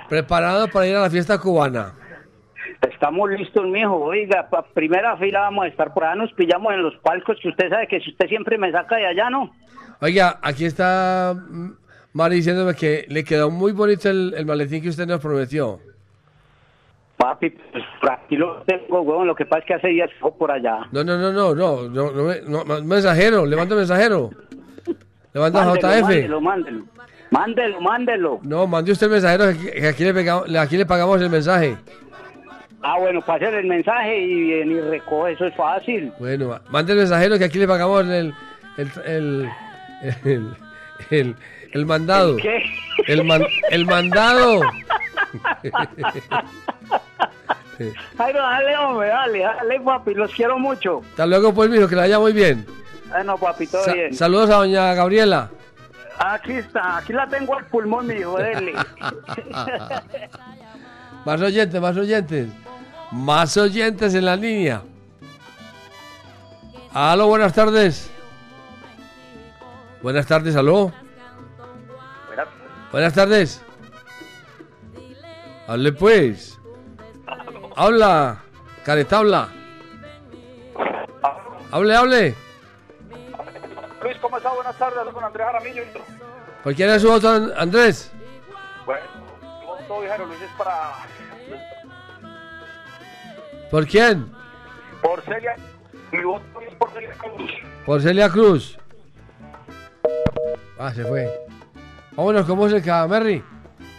¿Preparado 0.08 0.68
para 0.68 0.86
ir 0.86 0.96
a 0.96 1.02
la 1.02 1.10
fiesta 1.10 1.38
cubana? 1.38 1.94
Estamos 2.90 3.30
listos, 3.30 3.66
mijo. 3.66 3.96
Oiga, 3.96 4.48
pa 4.50 4.62
primera 4.62 5.16
fila 5.16 5.40
vamos 5.40 5.64
a 5.64 5.68
estar 5.68 5.92
por 5.94 6.04
allá, 6.04 6.16
nos 6.16 6.32
pillamos 6.32 6.72
en 6.74 6.82
los 6.82 6.94
palcos, 6.96 7.38
que 7.40 7.48
usted 7.48 7.68
sabe 7.68 7.86
que 7.88 8.00
si 8.00 8.10
usted 8.10 8.28
siempre 8.28 8.58
me 8.58 8.70
saca 8.72 8.96
de 8.96 9.06
allá, 9.06 9.30
¿no? 9.30 9.50
Oiga, 10.00 10.38
aquí 10.42 10.64
está 10.64 11.34
mm, 11.34 11.70
Mari 12.12 12.36
diciéndome 12.36 12.74
que 12.74 13.06
le 13.08 13.24
quedó 13.24 13.50
muy 13.50 13.72
bonito 13.72 14.08
el, 14.08 14.34
el 14.36 14.46
maletín 14.46 14.82
que 14.82 14.88
usted 14.88 15.06
nos 15.06 15.20
prometió. 15.20 15.80
Papi, 17.16 17.50
pues 17.50 17.84
aquí 18.10 18.36
lo 18.36 18.62
tengo, 18.62 19.00
huevón, 19.00 19.26
lo 19.26 19.34
que 19.34 19.46
pasa 19.46 19.60
es 19.60 19.64
que 19.66 19.74
hace 19.74 19.88
días 19.88 20.10
fue 20.20 20.32
por 20.36 20.50
allá. 20.50 20.80
No, 20.92 21.02
no, 21.04 21.16
no, 21.16 21.32
no, 21.32 21.54
no, 21.54 21.88
no, 21.88 22.12
no, 22.12 22.64
no, 22.64 22.82
mensajero, 22.82 23.46
le 23.46 23.56
mando 23.56 23.76
mensajero. 23.76 24.30
Le 25.32 25.40
mando 25.40 25.58
a 25.58 25.64
Mándelo, 25.64 25.88
JF. 25.88 26.02
mándelo, 26.02 26.40
mándelo. 26.40 26.84
Mándelo, 27.30 27.80
mándelo. 27.80 28.40
No, 28.42 28.66
mande 28.66 28.92
usted 28.92 29.06
el 29.06 29.12
mensajero, 29.12 29.44
que 29.58 29.88
aquí 29.88 30.04
le, 30.04 30.14
pegamos, 30.14 30.54
aquí 30.54 30.76
le 30.76 30.86
pagamos 30.86 31.20
el 31.20 31.30
mensaje. 31.30 31.76
Ah, 32.86 32.98
bueno, 32.98 33.22
pase 33.22 33.46
el 33.48 33.66
mensaje 33.66 34.18
y 34.20 34.42
viene 34.42 34.74
y 34.74 34.80
recoge, 34.80 35.32
eso 35.32 35.46
es 35.46 35.54
fácil. 35.56 36.12
Bueno, 36.18 36.60
mande 36.68 36.92
el 36.92 36.98
mensajero 36.98 37.38
que 37.38 37.44
aquí 37.44 37.58
le 37.58 37.66
pagamos 37.66 38.02
el, 38.04 38.34
el, 38.76 38.90
el, 39.06 39.50
el, 40.24 40.54
el- 41.10 41.36
el 41.72 41.86
mandado. 41.86 42.36
¿El 42.36 42.42
qué? 42.42 42.62
El, 43.08 43.24
man- 43.24 43.42
el 43.70 43.84
mandado. 43.86 44.60
Jairo, 48.16 48.38
dale, 48.40 48.76
hombre, 48.76 49.08
dale, 49.08 49.38
dale, 49.40 49.80
papi, 49.80 50.14
los 50.14 50.32
quiero 50.32 50.58
mucho. 50.58 51.00
Hasta 51.10 51.26
luego, 51.26 51.52
pues, 51.52 51.68
mijo, 51.70 51.88
que 51.88 51.96
la 51.96 52.02
vaya 52.02 52.18
muy 52.20 52.32
bien. 52.32 52.64
Bueno, 53.08 53.36
papi, 53.38 53.66
todo 53.66 53.82
Sa- 53.84 53.92
bien. 53.94 54.14
saludos 54.14 54.50
a 54.50 54.56
doña 54.56 54.94
Gabriela. 54.94 55.50
Aquí 56.18 56.52
está, 56.52 56.98
aquí 56.98 57.12
la 57.12 57.26
tengo 57.26 57.56
al 57.58 57.64
pulmón, 57.66 58.06
mi 58.06 58.14
hijo, 58.14 58.36
dele. 58.38 58.72
Más 61.24 61.40
oyentes, 61.40 61.80
más 61.80 61.96
oyentes. 61.96 62.48
Más 63.14 63.56
oyentes 63.56 64.12
en 64.14 64.24
la 64.24 64.34
línea. 64.36 64.82
Aló, 66.92 67.28
buenas 67.28 67.52
tardes. 67.52 68.10
Buenas 70.02 70.26
tardes, 70.26 70.56
aló. 70.56 70.92
Buenas 72.90 73.12
tardes. 73.14 73.62
Hable 75.68 75.92
pues. 75.92 76.58
Habla. 77.76 78.42
Caretabla. 78.84 79.48
Hable, 81.70 81.96
hable. 81.96 82.34
Luis, 84.02 84.16
¿cómo 84.20 84.36
está? 84.36 84.52
Buenas 84.52 84.76
tardes, 84.76 84.98
hablo 84.98 85.12
con 85.12 85.24
Andrés 85.24 85.46
Jaramillo. 85.46 85.82
¿Por 86.62 86.74
quién 86.74 86.90
es 86.90 87.00
su 87.02 87.08
voto, 87.08 87.28
An- 87.30 87.52
Andrés? 87.56 88.12
Bueno, 88.84 89.06
voto, 89.66 90.02
Jairo 90.06 90.26
Luis, 90.26 90.42
es 90.42 90.50
para... 90.58 90.92
¿Por 93.70 93.86
quién? 93.86 94.30
Por 95.02 95.20
Celia. 95.22 95.56
Mi 96.12 96.22
voto 96.22 96.60
es 96.60 96.74
por 96.74 96.90
Celia 96.92 97.14
Cruz. 97.18 97.50
Por 97.84 98.02
Celia 98.02 98.28
Cruz. 98.28 98.78
Ah, 100.78 100.92
se 100.94 101.04
fue. 101.04 101.28
Vámonos 102.12 102.46
con 102.46 102.58
música, 102.58 103.06
Merry. 103.06 103.42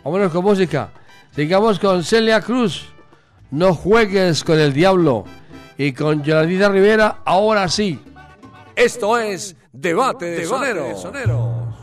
Vámonos 0.03 0.31
con 0.31 0.43
música. 0.43 0.89
Sigamos 1.31 1.79
con 1.79 2.03
Celia 2.03 2.41
Cruz. 2.41 2.87
No 3.51 3.73
juegues 3.73 4.43
con 4.43 4.59
el 4.59 4.73
diablo. 4.73 5.25
Y 5.77 5.91
con 5.93 6.23
Yolandita 6.23 6.69
Rivera, 6.69 7.17
ahora 7.25 7.67
sí. 7.67 7.99
Esto 8.75 9.17
es 9.17 9.55
Debate 9.73 10.25
de 10.25 10.45
Soneros. 10.45 11.03
Un, 11.03 11.74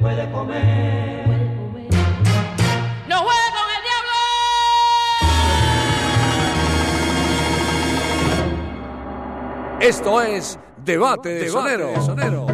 Puede 0.00 0.30
comer. 0.30 1.26
¡No 3.08 3.18
juegue 3.18 3.50
con 3.52 3.70
el 3.74 3.82
diablo! 3.82 4.16
Esto 9.80 10.22
es 10.22 10.58
Debate 10.84 11.30
de 11.30 11.48
Soneros. 11.48 12.45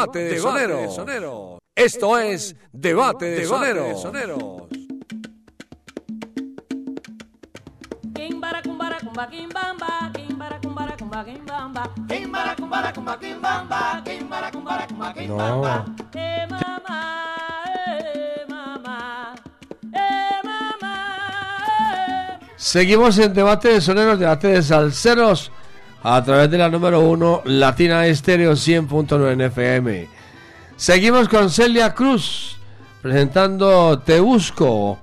Debate 0.00 0.18
de 0.20 0.38
Soneros. 0.38 1.58
Esto 1.74 2.18
es 2.18 2.56
Debate 2.72 3.26
de 3.26 3.44
Soneros. 3.44 4.02
Kumbara 8.28 8.62
kumba 9.02 9.28
kimbamba. 9.28 10.10
Eh 12.08 12.26
eh 19.92 19.92
eh. 19.92 20.06
Seguimos 22.56 23.18
en 23.18 23.34
debate 23.34 23.68
de 23.68 23.80
soneros, 23.80 24.18
debate 24.18 24.48
de 24.48 24.62
salseros 24.62 25.50
a 26.02 26.22
través 26.22 26.50
de 26.50 26.58
la 26.58 26.68
número 26.68 27.00
1 27.00 27.42
Latina 27.44 28.06
Estéreo 28.06 28.52
100.9 28.52 29.32
en 29.32 29.40
FM. 29.42 30.08
Seguimos 30.76 31.28
con 31.28 31.50
Celia 31.50 31.94
Cruz 31.94 32.56
presentando 33.02 33.98
Te 33.98 34.20
Busco 34.20 34.98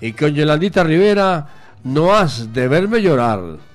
y 0.00 0.12
con 0.12 0.34
Yolandita 0.34 0.82
Rivera 0.82 1.46
No 1.84 2.14
has 2.14 2.52
de 2.52 2.68
verme 2.68 3.00
llorar. 3.00 3.69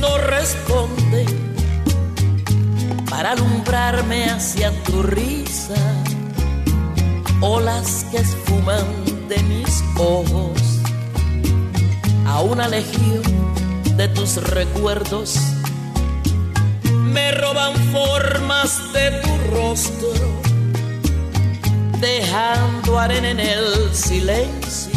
No 0.00 0.18
responden 0.18 1.26
para 3.08 3.32
alumbrarme 3.32 4.24
hacia 4.24 4.72
tu 4.82 5.00
risa. 5.04 5.76
Olas 7.40 8.04
que 8.10 8.16
esfuman 8.16 8.84
de 9.28 9.40
mis 9.44 9.84
ojos 9.96 10.60
a 12.26 12.40
una 12.40 12.66
legión 12.66 13.22
de 13.96 14.08
tus 14.08 14.42
recuerdos 14.42 15.38
me 17.12 17.30
roban 17.30 17.76
formas 17.92 18.92
de 18.92 19.12
tu 19.22 19.54
rostro, 19.54 20.10
dejando 22.00 22.98
arena 22.98 23.30
en 23.30 23.38
el 23.38 23.94
silencio. 23.94 24.93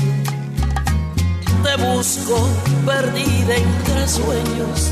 Te 1.63 1.75
busco 1.83 2.49
perdida 2.85 3.55
entre 3.55 4.07
sueños, 4.07 4.91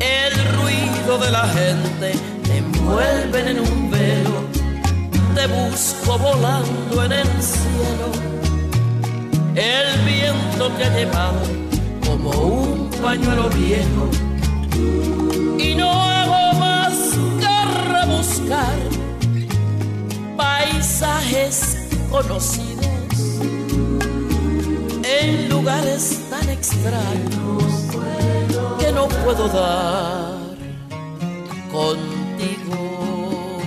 el 0.00 0.34
ruido 0.56 1.18
de 1.18 1.30
la 1.30 1.46
gente 1.48 2.12
te 2.44 2.58
envuelven 2.58 3.48
en 3.48 3.60
un 3.60 3.90
velo. 3.90 4.46
Te 5.34 5.46
busco 5.46 6.18
volando 6.18 7.04
en 7.04 7.12
el 7.12 7.42
cielo, 7.42 8.10
el 9.54 10.00
viento 10.04 10.70
te 10.76 10.84
ha 10.84 10.96
llevado 10.96 11.40
como 12.06 12.30
un 12.30 12.90
pañuelo 13.02 13.48
viejo. 13.50 14.10
Y 15.58 15.74
no 15.74 15.90
hago 15.90 16.58
más 16.58 16.94
que 17.40 17.92
rebuscar 17.92 18.76
paisajes 20.36 21.76
conocidos. 22.10 22.86
En 25.02 25.48
lugares 25.66 26.20
tan 26.30 26.48
extraños 26.48 27.64
que 28.78 28.92
no 28.92 29.08
puedo 29.08 29.48
dar 29.48 30.38
contigo. 31.72 33.58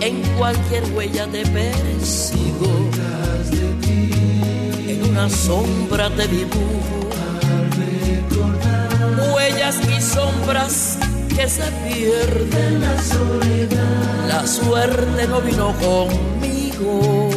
En 0.00 0.22
cualquier 0.38 0.84
huella 0.94 1.26
te 1.26 1.44
persigo 1.48 2.70
en 4.88 5.10
una 5.10 5.28
sombra 5.28 6.08
te 6.16 6.26
dibujo 6.28 7.02
huellas 9.34 9.76
y 9.86 10.00
sombras 10.00 10.98
que 11.34 11.48
se 11.48 11.64
pierden 11.86 12.80
la 12.80 13.02
soledad. 13.02 14.28
La 14.28 14.46
suerte 14.46 15.26
no 15.28 15.40
vino 15.40 15.74
conmigo. 15.78 17.30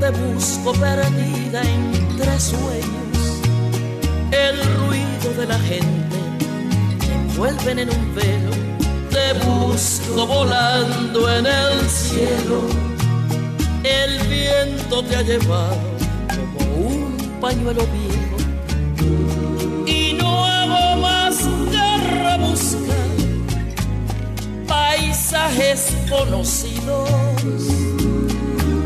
Te 0.00 0.10
busco 0.10 0.72
perdida 0.72 1.62
entre 1.62 2.40
sueños. 2.40 3.40
El 4.30 4.56
ruido 4.78 5.40
de 5.40 5.46
la 5.46 5.58
gente 5.60 6.16
me 7.06 7.14
envuelven 7.14 7.78
en 7.80 7.90
un 7.90 8.14
velo. 8.14 8.50
Te 9.10 9.32
busco 9.44 10.26
volando 10.26 11.30
en 11.30 11.46
el 11.46 11.88
cielo. 11.88 12.62
El 13.84 14.18
viento 14.28 15.02
te 15.04 15.16
ha 15.16 15.22
llevado 15.22 15.78
como 16.56 16.88
un 16.88 17.16
pañuelo 17.40 17.86
viejo 17.86 18.13
paisajes 25.44 25.92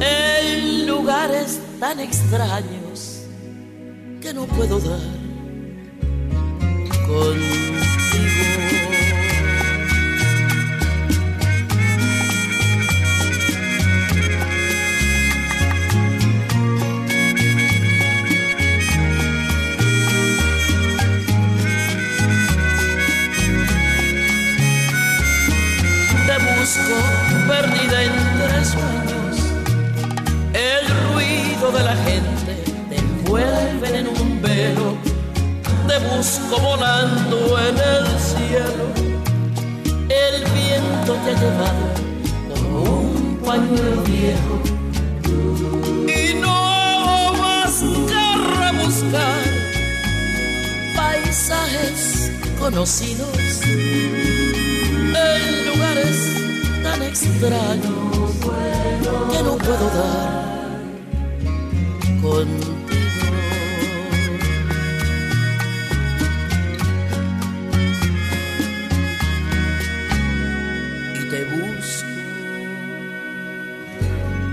en 0.00 0.86
lugares 0.86 1.60
tan 1.78 2.00
extraños 2.00 3.22
que 4.20 4.34
no 4.34 4.46
puedo 4.46 4.80
dar 4.80 5.00
contigo. 7.06 7.77
Busco 36.18 36.58
volando 36.60 37.38
en 37.60 37.76
el 37.78 38.06
cielo. 38.18 38.84
El 40.24 40.44
viento 40.52 41.12
te 41.24 41.30
ha 41.30 41.36
llevado 41.42 41.86
como 42.50 42.76
un 43.02 43.38
pañuelo 43.44 44.02
viejo. 44.02 44.54
Y 46.08 46.34
no 46.40 47.32
más 47.34 47.74
que 48.10 48.22
rebuscar 48.60 49.42
paisajes 50.96 52.32
conocidos 52.58 53.38
en 55.14 55.66
lugares 55.68 56.16
tan 56.82 57.00
extraños 57.02 58.32
que 59.30 59.42
no 59.44 59.56
puedo 59.56 59.86
dar 59.98 60.30
contigo. 62.20 62.77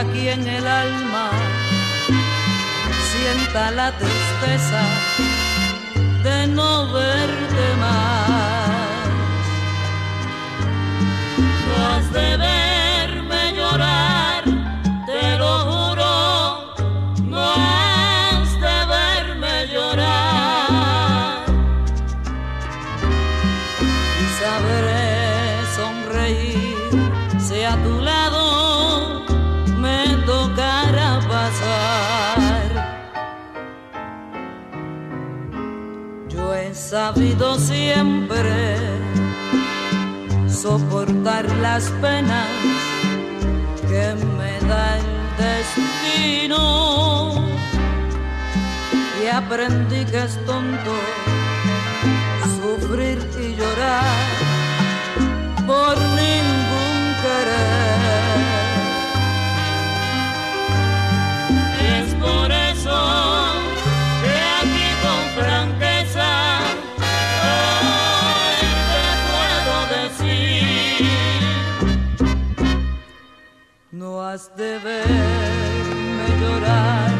aquí 0.00 0.28
en 0.28 0.46
el 0.46 0.66
alma 0.66 1.30
sienta 3.10 3.70
la 3.70 3.92
tristeza 3.92 4.82
de 6.24 6.46
no 6.46 6.90
verte 6.92 7.66
más. 7.78 8.70
Has 11.76 12.12
de 12.12 12.59
sabido 36.90 37.56
siempre 37.56 38.76
soportar 40.48 41.48
las 41.58 41.84
penas 42.02 42.48
que 43.88 44.16
me 44.36 44.58
da 44.68 44.98
el 44.98 45.04
destino. 45.38 46.62
Y 49.22 49.28
aprendí 49.28 50.04
que 50.04 50.18
es 50.24 50.34
tonto 50.44 50.92
has 74.32 74.48
de 74.56 74.78
verme 74.78 76.26
llorar, 76.40 77.10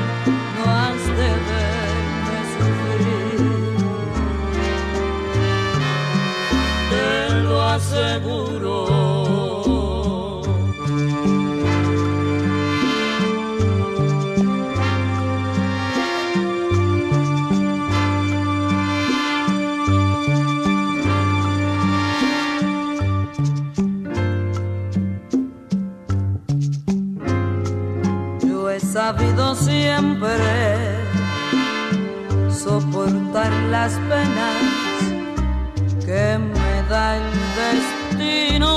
no 0.56 0.64
has 0.70 1.04
de 1.18 1.30
verme 1.48 2.38
sufrir. 2.54 3.80
Te 6.90 7.40
lo 7.42 7.62
aseguro. 7.62 8.99
Siempre 29.80 30.36
soportar 32.50 33.52
las 33.74 33.92
penas 34.10 34.62
que 36.04 36.38
me 36.54 36.72
da 36.90 37.16
el 37.16 37.28
destino 37.60 38.74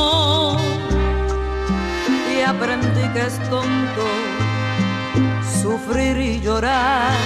y 2.34 2.42
aprendí 2.42 3.06
que 3.14 3.22
es 3.30 3.38
tonto 3.50 4.08
sufrir 5.62 6.16
y 6.18 6.40
llorar 6.40 7.18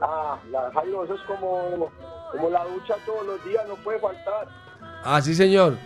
Ah, 0.00 0.38
la 0.50 0.70
Jairo, 0.72 1.04
eso 1.04 1.14
es 1.14 1.20
como, 1.22 1.90
como 2.32 2.50
la 2.50 2.64
ducha 2.64 2.94
todos 3.04 3.26
los 3.26 3.44
días, 3.44 3.66
no 3.68 3.74
puede 3.76 3.98
faltar. 3.98 4.48
Ah, 5.04 5.20
sí, 5.20 5.34
señor. 5.34 5.76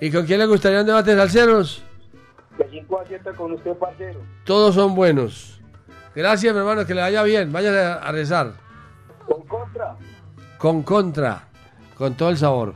¿Y 0.00 0.10
con 0.10 0.26
quién 0.26 0.38
le 0.38 0.46
gustaría 0.46 0.80
un 0.80 0.86
debate 0.86 1.12
de 1.12 1.16
salseros? 1.16 1.82
De 2.58 2.68
5 2.68 3.00
a 3.00 3.04
7 3.06 3.30
con 3.36 3.52
usted, 3.52 3.72
parcero. 3.74 4.20
Todos 4.44 4.74
son 4.74 4.94
buenos. 4.94 5.60
Gracias, 6.14 6.52
mi 6.52 6.58
hermano, 6.58 6.84
que 6.84 6.94
le 6.94 7.00
vaya 7.00 7.22
bien. 7.22 7.52
Vaya 7.52 7.94
a 7.94 8.12
rezar. 8.12 8.52
Con 9.26 9.42
contra. 9.46 9.96
Con 10.58 10.82
contra. 10.82 11.48
Con 12.02 12.14
todo 12.16 12.30
el 12.30 12.36
sabor. 12.36 12.74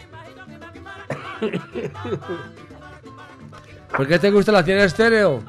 ¿Por 3.96 4.08
qué 4.08 4.20
te 4.20 4.32
gusta 4.32 4.52
la 4.52 4.64
tienda 4.64 4.84
estéreo? 4.86 5.44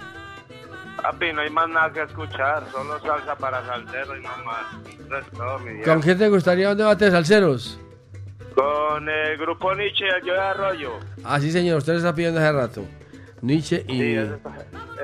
Papi, 1.02 1.32
no 1.32 1.40
hay 1.42 1.50
más 1.50 1.68
nada 1.68 1.92
que 1.92 2.02
escuchar, 2.02 2.64
solo 2.70 3.00
salsa 3.00 3.34
para 3.36 3.64
salsero 3.64 4.16
y 4.16 4.22
no 4.22 4.30
más. 4.44 5.20
Es 5.20 5.30
todo, 5.30 5.58
mi. 5.60 5.82
¿Con 5.82 6.00
quién 6.00 6.18
te 6.18 6.28
gustaría 6.28 6.70
un 6.70 6.76
debate 6.76 7.06
de 7.06 7.10
salseros? 7.12 7.80
Con 8.58 9.08
el 9.08 9.38
grupo 9.38 9.72
Nietzsche 9.74 10.04
y 10.22 10.26
de 10.26 10.38
Arroyo. 10.38 10.98
Ah, 11.22 11.38
sí, 11.38 11.52
señor, 11.52 11.78
usted 11.78 11.92
lo 11.92 11.98
está 11.98 12.12
pidiendo 12.12 12.40
hace 12.40 12.50
rato. 12.50 12.84
Nietzsche 13.40 13.84
y, 13.86 13.92
Sí, 13.92 14.14
ese 14.14 14.34
está, 14.34 14.52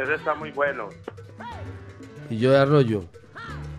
ese 0.02 0.14
está 0.14 0.34
muy 0.34 0.50
bueno. 0.50 0.88
y 2.30 2.38
yo 2.38 2.50
de 2.50 2.58
Arroyo. 2.58 3.04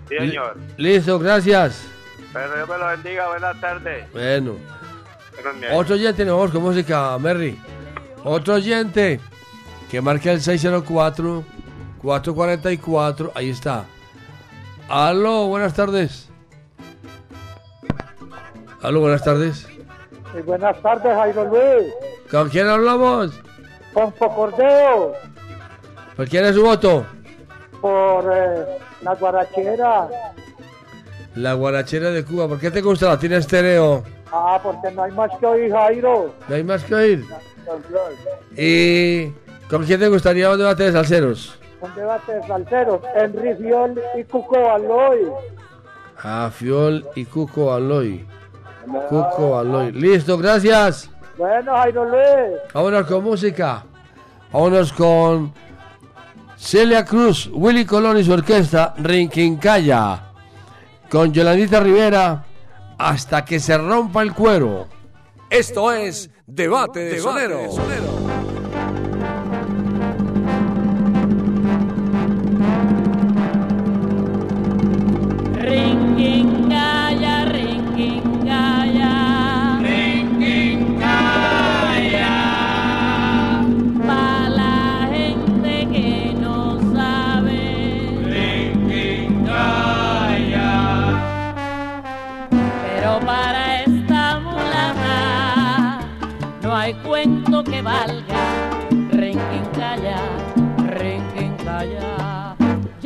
Sí, 0.08 0.16
señor. 0.18 0.56
Listo, 0.78 1.20
gracias. 1.20 1.86
Pero 2.32 2.56
Dios 2.56 2.70
me 2.70 2.78
lo 2.78 2.88
bendiga, 2.88 3.28
buenas 3.28 3.60
tardes. 3.60 4.10
Bueno. 4.14 4.56
Otro 5.74 5.96
oyente, 5.96 6.24
nos 6.24 6.38
vamos 6.38 6.52
con 6.52 6.62
música, 6.62 7.18
Merry. 7.20 7.60
Otro 8.24 8.54
oyente 8.54 9.20
que 9.92 10.00
marca 10.00 10.32
el 10.32 10.40
604-444. 10.40 13.32
Ahí 13.36 13.50
está. 13.50 13.84
Aló, 14.88 15.48
buenas 15.48 15.74
tardes. 15.74 16.30
Aló, 18.86 19.00
buenas 19.02 19.24
tardes. 19.24 19.68
Y 20.38 20.42
buenas 20.42 20.80
tardes, 20.82 21.16
Jairo 21.16 21.46
Luis. 21.46 21.94
¿Con 22.30 22.50
quién 22.50 22.68
hablamos? 22.68 23.32
Con 23.94 24.14
Focordeo, 24.14 25.14
¿Por 26.16 26.28
quién 26.28 26.46
es 26.46 26.56
su 26.56 26.64
voto? 26.64 27.06
por 27.82 28.32
eh, 28.36 28.66
la 29.02 29.16
guarachera. 29.16 30.08
La 31.36 31.54
guarachera 31.54 32.10
de 32.12 32.24
Cuba. 32.26 32.48
¿Por 32.48 32.60
qué 32.60 32.72
te 32.72 32.82
gusta 32.82 33.08
la 33.08 33.20
tiene 33.20 33.38
estéreo? 33.38 34.04
Ah, 34.32 34.60
porque 34.62 34.92
no 34.92 35.04
hay 35.04 35.12
más 35.12 35.30
que 35.40 35.46
oír, 35.46 35.72
Jairo. 35.72 36.34
No 36.48 36.56
hay 36.56 36.64
más 36.64 36.84
que 36.84 36.96
oír. 36.96 37.26
¿Y 38.58 39.30
con 39.70 39.84
quién 39.86 40.00
te 40.00 40.08
gustaría 40.08 40.50
un 40.52 40.58
debate 40.58 40.84
de 40.84 40.92
salseros? 40.94 41.60
Un 41.82 41.94
debate 41.96 42.34
de 42.36 42.48
salseros. 42.48 43.02
Henry 43.16 43.56
Fiol 43.56 44.02
y 44.18 44.24
Cuco 44.24 44.72
Aloy. 44.72 45.20
A 46.24 46.50
Fiol 46.52 47.06
y 47.16 47.26
Cuco 47.26 47.74
Aloy. 47.74 48.26
Cuco 49.10 49.58
Aloy. 49.58 49.92
Listo, 49.92 50.38
gracias. 50.38 51.10
Bueno, 51.38 51.74
Jairo 51.74 52.06
Luis. 52.06 52.60
Vámonos 52.74 53.08
con 53.08 53.24
música. 53.24 53.84
Vámonos 54.52 54.94
con 54.94 55.54
Celia 56.58 57.04
Cruz, 57.04 57.50
Willy 57.54 57.86
Colón 57.86 58.18
y 58.18 58.24
su 58.24 58.32
orquesta 58.34 58.94
Rinquincaya. 58.98 60.22
Con 61.10 61.34
Yolandita 61.34 61.80
Rivera, 61.80 62.46
hasta 62.98 63.44
que 63.46 63.60
se 63.60 63.78
rompa 63.78 64.22
el 64.22 64.34
cuero. 64.34 64.88
Esto 65.50 65.92
es 65.92 66.30
Debate 66.48 67.02
de 67.02 67.20
Sonero. 67.20 67.60
Rinquincaya, 67.60 68.25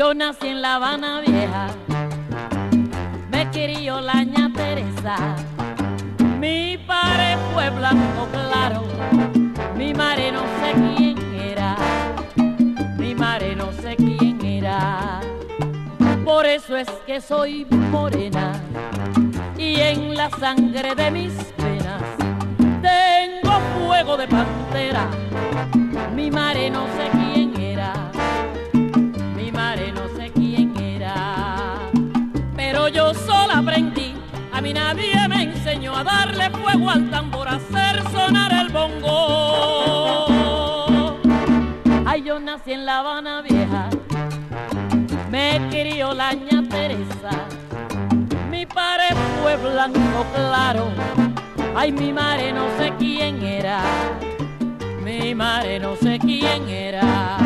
Yo 0.10 0.16
nací 0.16 0.48
en 0.48 0.64
La 0.64 0.78
Habana 0.78 1.22
Vieja 1.22 1.68
me 3.30 3.48
crió 3.52 4.02
la 4.02 4.24
ña 4.24 4.52
Teresa. 4.52 5.36
Mi 6.40 6.80
padre 6.80 7.38
fue 7.54 7.70
blanco 7.70 8.28
claro, 8.32 8.82
mi 9.78 9.94
madre 9.94 10.32
no 10.32 10.42
sé 10.42 10.74
quién 10.74 11.18
era, 11.40 11.76
mi 12.98 13.14
madre 13.14 13.56
no 13.56 13.72
sé 13.72 13.96
quién 13.98 14.44
era. 14.44 15.20
Por 16.26 16.44
eso 16.48 16.76
es 16.76 16.90
que 17.06 17.22
soy 17.22 17.66
morena 17.92 18.54
y 19.60 19.76
en 19.80 20.16
la 20.16 20.32
sangre 20.32 20.96
de 20.96 21.12
mis 21.12 21.34
venas 21.56 22.02
tengo 22.82 23.60
fuego 23.78 24.18
de 24.18 24.28
pantera. 24.28 25.08
Mi 26.16 26.32
madre 26.32 26.72
no 26.72 26.88
sé 26.98 27.10
quién 27.12 27.29
yo 32.92 33.14
sola 33.14 33.60
aprendí. 33.60 34.14
A 34.52 34.62
mí 34.62 34.74
nadie 34.74 35.28
me 35.28 35.44
enseñó 35.44 35.96
a 35.96 36.04
darle 36.04 36.50
fuego 36.50 36.90
al 36.90 37.10
tambor, 37.10 37.48
a 37.48 37.54
hacer 37.56 38.04
sonar 38.12 38.52
el 38.52 38.70
bongo. 38.70 40.28
Ay, 42.06 42.24
yo 42.24 42.40
nací 42.40 42.74
en 42.74 42.86
La 42.86 43.00
Habana 43.00 43.42
Vieja, 43.42 43.90
me 45.30 45.62
crió 45.70 46.14
la 46.14 46.34
ña 46.34 46.68
Teresa. 46.68 47.46
Mi 48.50 48.66
padre 48.66 49.16
fue 49.42 49.56
blanco 49.58 50.26
claro, 50.36 50.90
ay, 51.76 51.92
mi 51.92 52.12
madre 52.12 52.52
no 52.52 52.66
sé 52.78 52.92
quién 52.98 53.44
era, 53.44 53.82
mi 55.04 55.36
madre 55.36 55.80
no 55.80 55.96
sé 55.96 56.20
quién 56.20 56.68
era. 56.68 57.38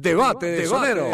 Es 0.00 0.02
Debate 0.02 0.46
de 0.46 0.66
Sonero. 0.66 1.10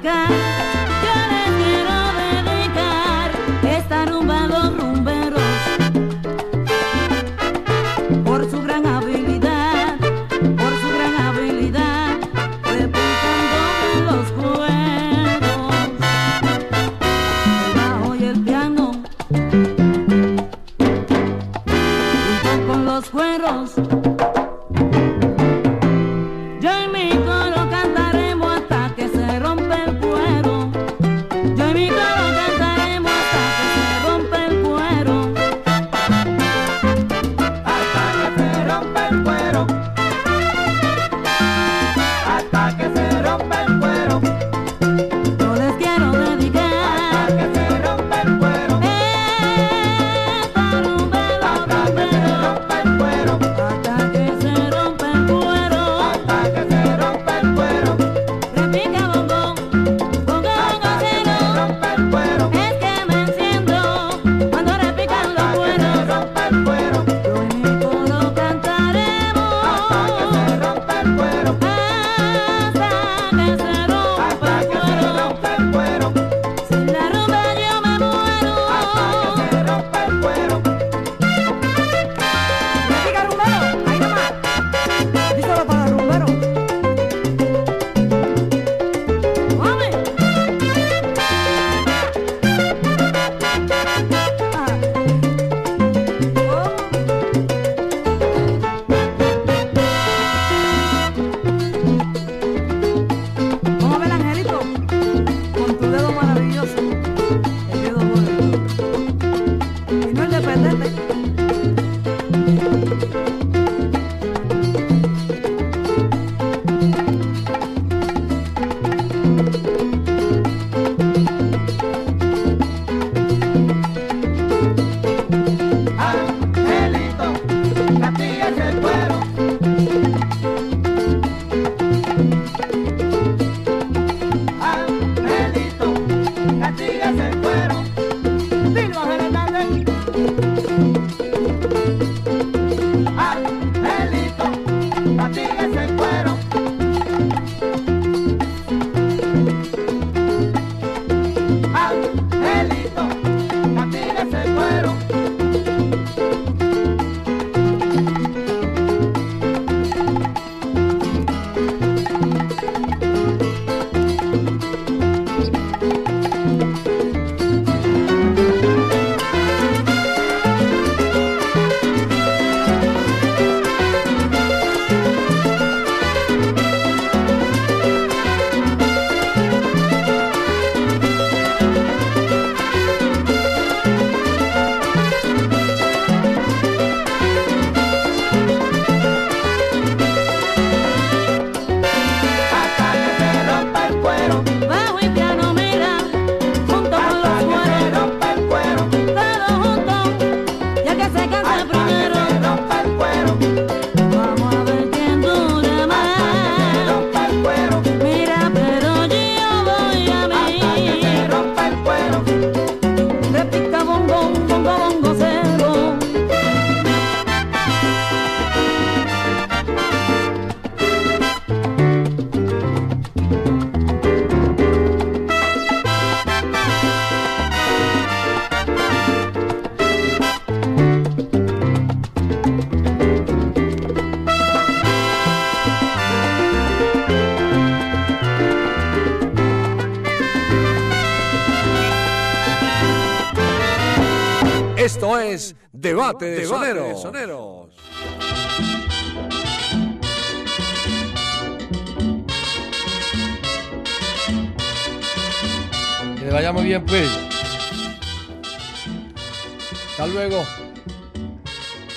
Quiero 0.00 0.45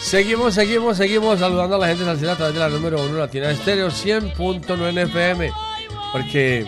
Seguimos, 0.10 0.56
seguimos, 0.56 0.98
seguimos 0.98 1.38
saludando 1.38 1.76
a 1.76 1.78
la 1.78 1.88
gente 1.88 2.04
salsera 2.04 2.32
a 2.32 2.36
través 2.36 2.56
de 2.56 2.60
la 2.60 2.70
número 2.70 3.00
1 3.00 3.16
Latina 3.16 3.52
Estéreo 3.52 3.90
100.9 3.90 5.04
FM. 5.04 5.52
Porque 6.12 6.66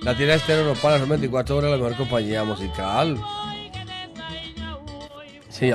Latina 0.00 0.32
Estéreo 0.32 0.64
nos 0.64 0.78
para 0.78 0.96
las 0.96 1.06
24 1.06 1.58
horas 1.58 1.70
la 1.72 1.76
mejor 1.76 1.94
compañía 1.98 2.42
musical. 2.42 3.18
Sí, 5.50 5.72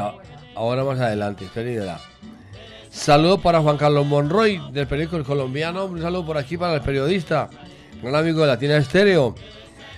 ahora 0.55 0.83
más 0.83 0.99
adelante, 0.99 1.45
espera. 1.45 1.99
Saludo 2.89 3.37
para 3.39 3.61
Juan 3.61 3.77
Carlos 3.77 4.07
Monroy 4.07 4.59
del 4.71 4.87
periódico 4.87 5.17
El 5.17 5.25
Colombiano. 5.25 5.85
Un 5.85 6.01
saludo 6.01 6.25
por 6.25 6.39
aquí 6.39 6.57
para 6.57 6.73
el 6.73 6.81
periodista, 6.81 7.51
un 8.01 8.15
amigo 8.15 8.41
de 8.41 8.47
Latina 8.47 8.77
Estéreo. 8.77 9.35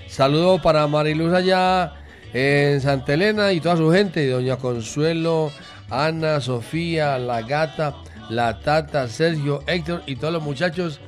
Saludo 0.09 0.61
para 0.61 0.85
Mariluz 0.87 1.31
allá 1.31 1.93
en 2.33 2.81
Santa 2.81 3.13
Elena 3.13 3.53
y 3.53 3.61
toda 3.61 3.77
su 3.77 3.89
gente, 3.91 4.29
doña 4.29 4.57
Consuelo, 4.57 5.53
Ana, 5.89 6.41
Sofía, 6.41 7.17
la 7.17 7.41
gata, 7.41 7.95
la 8.29 8.59
tata, 8.59 9.07
Sergio, 9.07 9.63
Héctor 9.67 10.03
y 10.05 10.15
todos 10.15 10.33
los 10.33 10.43
muchachos 10.43 10.99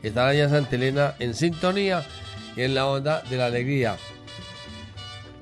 que 0.00 0.08
están 0.08 0.28
allá 0.28 0.44
en 0.44 0.50
Santa 0.50 0.76
Elena 0.76 1.14
en 1.18 1.34
sintonía 1.34 2.04
y 2.56 2.62
en 2.62 2.74
la 2.74 2.86
onda 2.86 3.22
de 3.28 3.36
la 3.36 3.46
alegría. 3.46 3.96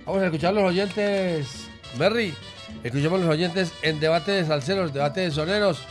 Vamos 0.05 0.22
a 0.22 0.26
escuchar 0.26 0.55
los 0.55 0.64
oyentes, 0.64 1.68
Berry. 1.99 2.34
Escuchemos 2.82 3.20
los 3.20 3.28
oyentes 3.28 3.72
en 3.82 4.01
debate 4.01 4.32
de 4.32 4.44
salseros, 4.44 4.92
debate 4.92 5.20
de 5.22 5.30
soneros. 5.30 5.82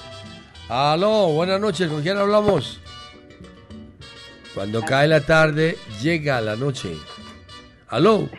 Aló, 0.68 1.28
buenas 1.28 1.60
noches, 1.60 1.90
¿con 1.90 2.02
quién 2.02 2.18
hablamos? 2.18 2.80
Cuando 4.54 4.82
cae 4.82 5.08
la 5.08 5.22
tarde, 5.22 5.78
llega 6.02 6.42
la 6.42 6.56
noche. 6.56 6.96
Aló, 7.88 8.30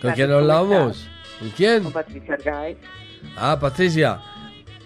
¿con 0.00 0.12
quién 0.12 0.28
¿cómo 0.28 0.38
hablamos? 0.38 1.08
¿Con 1.38 1.50
quién? 1.50 1.82
Con 1.84 1.92
Patricia 1.92 2.34
Argáez, 2.34 2.76
Ah, 3.36 3.58
Patricia. 3.60 4.20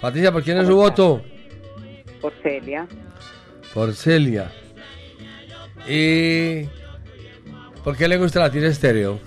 Patricia, 0.01 0.32
¿por 0.32 0.42
quién 0.42 0.59
es 0.59 0.66
su 0.66 0.76
voto? 0.76 1.22
por 2.20 2.32
Celia. 2.42 2.86
Por 3.72 3.94
Celia. 3.94 4.51
¿Y 5.88 6.64
por 7.82 7.96
qué 7.96 8.07
le 8.09 8.18
gusta 8.18 8.40
la 8.40 8.51
tira 8.51 8.68
estéreo? 8.68 9.18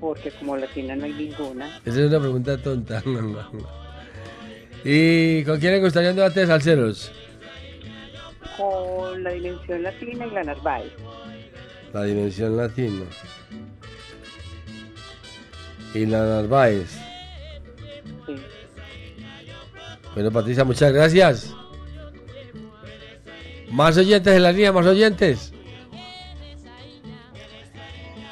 porque 0.00 0.30
como 0.30 0.56
latina 0.56 0.96
no 0.96 1.04
hay 1.04 1.12
ninguna. 1.12 1.66
Esa 1.84 2.00
es 2.00 2.08
una 2.08 2.20
pregunta 2.20 2.56
tonta. 2.56 3.02
¿Y 4.84 5.44
con 5.44 5.58
quién 5.60 5.72
le 5.74 5.80
gustaría 5.80 6.10
un 6.10 6.16
debate 6.16 6.40
de 6.40 6.46
salseros? 6.46 7.12
Con 8.56 9.22
la 9.22 9.30
dimensión 9.32 9.82
latina 9.82 10.26
y 10.26 10.30
la 10.30 10.44
Narváez. 10.44 10.92
La 11.92 12.04
dimensión 12.04 12.56
latina. 12.56 13.04
Y 15.94 16.06
la 16.06 16.24
Narváez. 16.24 16.98
Sí. 18.26 18.34
Bueno, 20.14 20.30
Patricia, 20.30 20.62
muchas 20.64 20.92
gracias. 20.92 21.52
Más 23.70 23.96
oyentes 23.96 24.34
en 24.34 24.42
la 24.42 24.52
línea, 24.52 24.72
más 24.72 24.84
oyentes. 24.86 25.54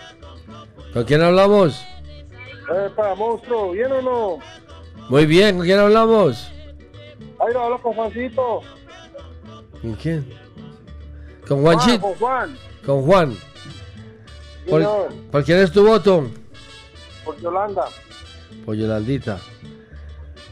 ¿Con 0.93 1.03
quién 1.03 1.22
hablamos? 1.22 1.86
Epa, 2.86 3.13
monstruo, 3.15 3.72
¿bien 3.72 3.91
o 3.91 4.01
no? 4.01 4.39
Muy 5.09 5.28
bien, 5.28 5.57
¿con 5.57 5.65
quién 5.65 5.80
hablamos? 5.80 6.51
Ahí 7.39 7.53
lo 7.53 7.63
hablo 7.63 7.81
con 7.81 7.93
Juancito. 7.93 8.61
¿Con 9.81 9.93
quién? 9.95 10.27
Con 11.47 11.61
Juan, 11.61 11.77
Juanchito. 11.77 12.01
con 12.01 12.15
Juan. 12.15 12.57
Con 12.85 13.01
Juan. 13.03 13.38
¿Por, 14.67 14.81
Señor. 14.81 15.13
¿por 15.31 15.43
quién 15.43 15.59
es 15.59 15.71
tu 15.71 15.85
voto? 15.85 16.27
Por 17.23 17.39
Yolanda. 17.39 17.85
Por 18.65 18.75
Yolandita. 18.75 19.39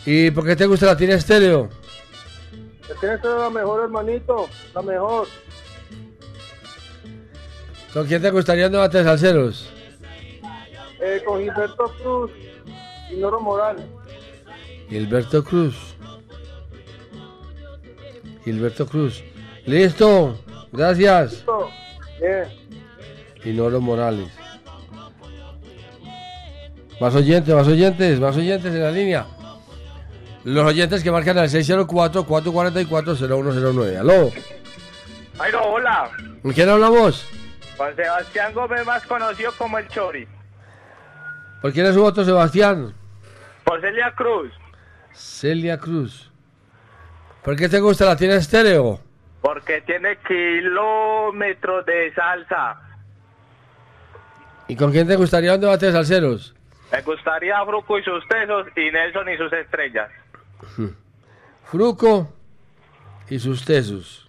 ¿Y 0.06 0.32
por 0.32 0.46
qué 0.46 0.56
te 0.56 0.66
gusta 0.68 0.86
la 0.86 0.98
tira 0.98 1.16
estéreo? 1.16 1.70
Es 2.90 3.00
que 3.00 3.14
esta 3.14 3.30
es 3.36 3.42
la 3.42 3.50
mejor, 3.50 3.84
hermanito. 3.84 4.48
La 4.74 4.82
mejor. 4.82 5.28
¿Con 7.94 8.06
quién 8.06 8.22
te 8.22 8.30
gustaría 8.30 8.68
un 8.68 8.74
debate 8.74 9.00
de 9.00 9.04
salseros? 9.06 9.70
Eh, 11.02 11.22
con 11.26 11.42
Gilberto 11.42 11.92
Cruz 12.02 12.32
y 13.10 13.16
Noro 13.16 13.40
Morales. 13.40 13.86
Gilberto 14.90 15.44
Cruz. 15.44 15.95
Gilberto 18.46 18.88
Cruz. 18.88 19.22
Listo. 19.66 20.40
Gracias. 20.72 21.44
Y 23.44 23.52
Noro 23.52 23.82
Morales. 23.82 24.32
Más 27.02 27.14
oyentes, 27.16 27.54
más 27.54 27.68
oyentes, 27.68 28.18
más 28.20 28.38
oyentes 28.38 28.74
en 28.74 28.82
la 28.82 28.92
línea. 28.92 29.26
Los 30.44 30.66
oyentes 30.66 31.04
que 31.04 31.12
marcan 31.12 31.38
al 31.40 31.50
604-444-0109. 31.50 34.00
Aló. 34.00 34.32
Jairo, 35.38 35.62
hola. 35.64 36.10
¿Con 36.42 36.54
quién 36.54 36.70
hablamos? 36.70 37.28
Juan 37.76 37.94
Sebastián 37.96 38.54
Gómez, 38.54 38.86
más 38.86 39.06
conocido 39.06 39.52
como 39.58 39.78
el 39.80 39.88
Chori. 39.90 40.26
¿Por 41.62 41.74
quién 41.74 41.88
es 41.88 41.96
su 41.96 42.02
voto, 42.02 42.24
Sebastián? 42.24 42.94
Por 43.66 43.82
Celia 43.82 44.14
Cruz. 44.16 44.54
Celia 45.14 45.78
Cruz. 45.78 46.25
¿Por 47.46 47.56
qué 47.56 47.70
te 47.70 47.80
gusta 47.80 48.06
la 48.06 48.16
tira 48.16 48.34
estéreo? 48.38 49.00
Porque 49.40 49.80
tiene 49.82 50.18
kilómetros 50.28 51.86
de 51.86 52.12
salsa. 52.16 52.82
¿Y 54.68 54.76
con 54.76 54.92
quién 54.92 55.08
te 55.08 55.16
gustaría 55.16 55.54
un 55.54 55.62
debate 55.62 55.86
de 55.86 55.92
salseros? 55.92 56.56
Me 56.92 57.04
gustaría 57.04 57.64
Fruco 57.64 58.00
y 58.00 58.04
sus 58.04 58.28
tesos 58.28 58.66
y 58.76 58.90
Nelson 58.90 59.30
y 59.30 59.38
sus 59.38 59.54
estrellas. 59.54 60.10
Fruco 61.66 62.34
y 63.30 63.38
sus 63.38 63.64
tesos. 63.64 64.28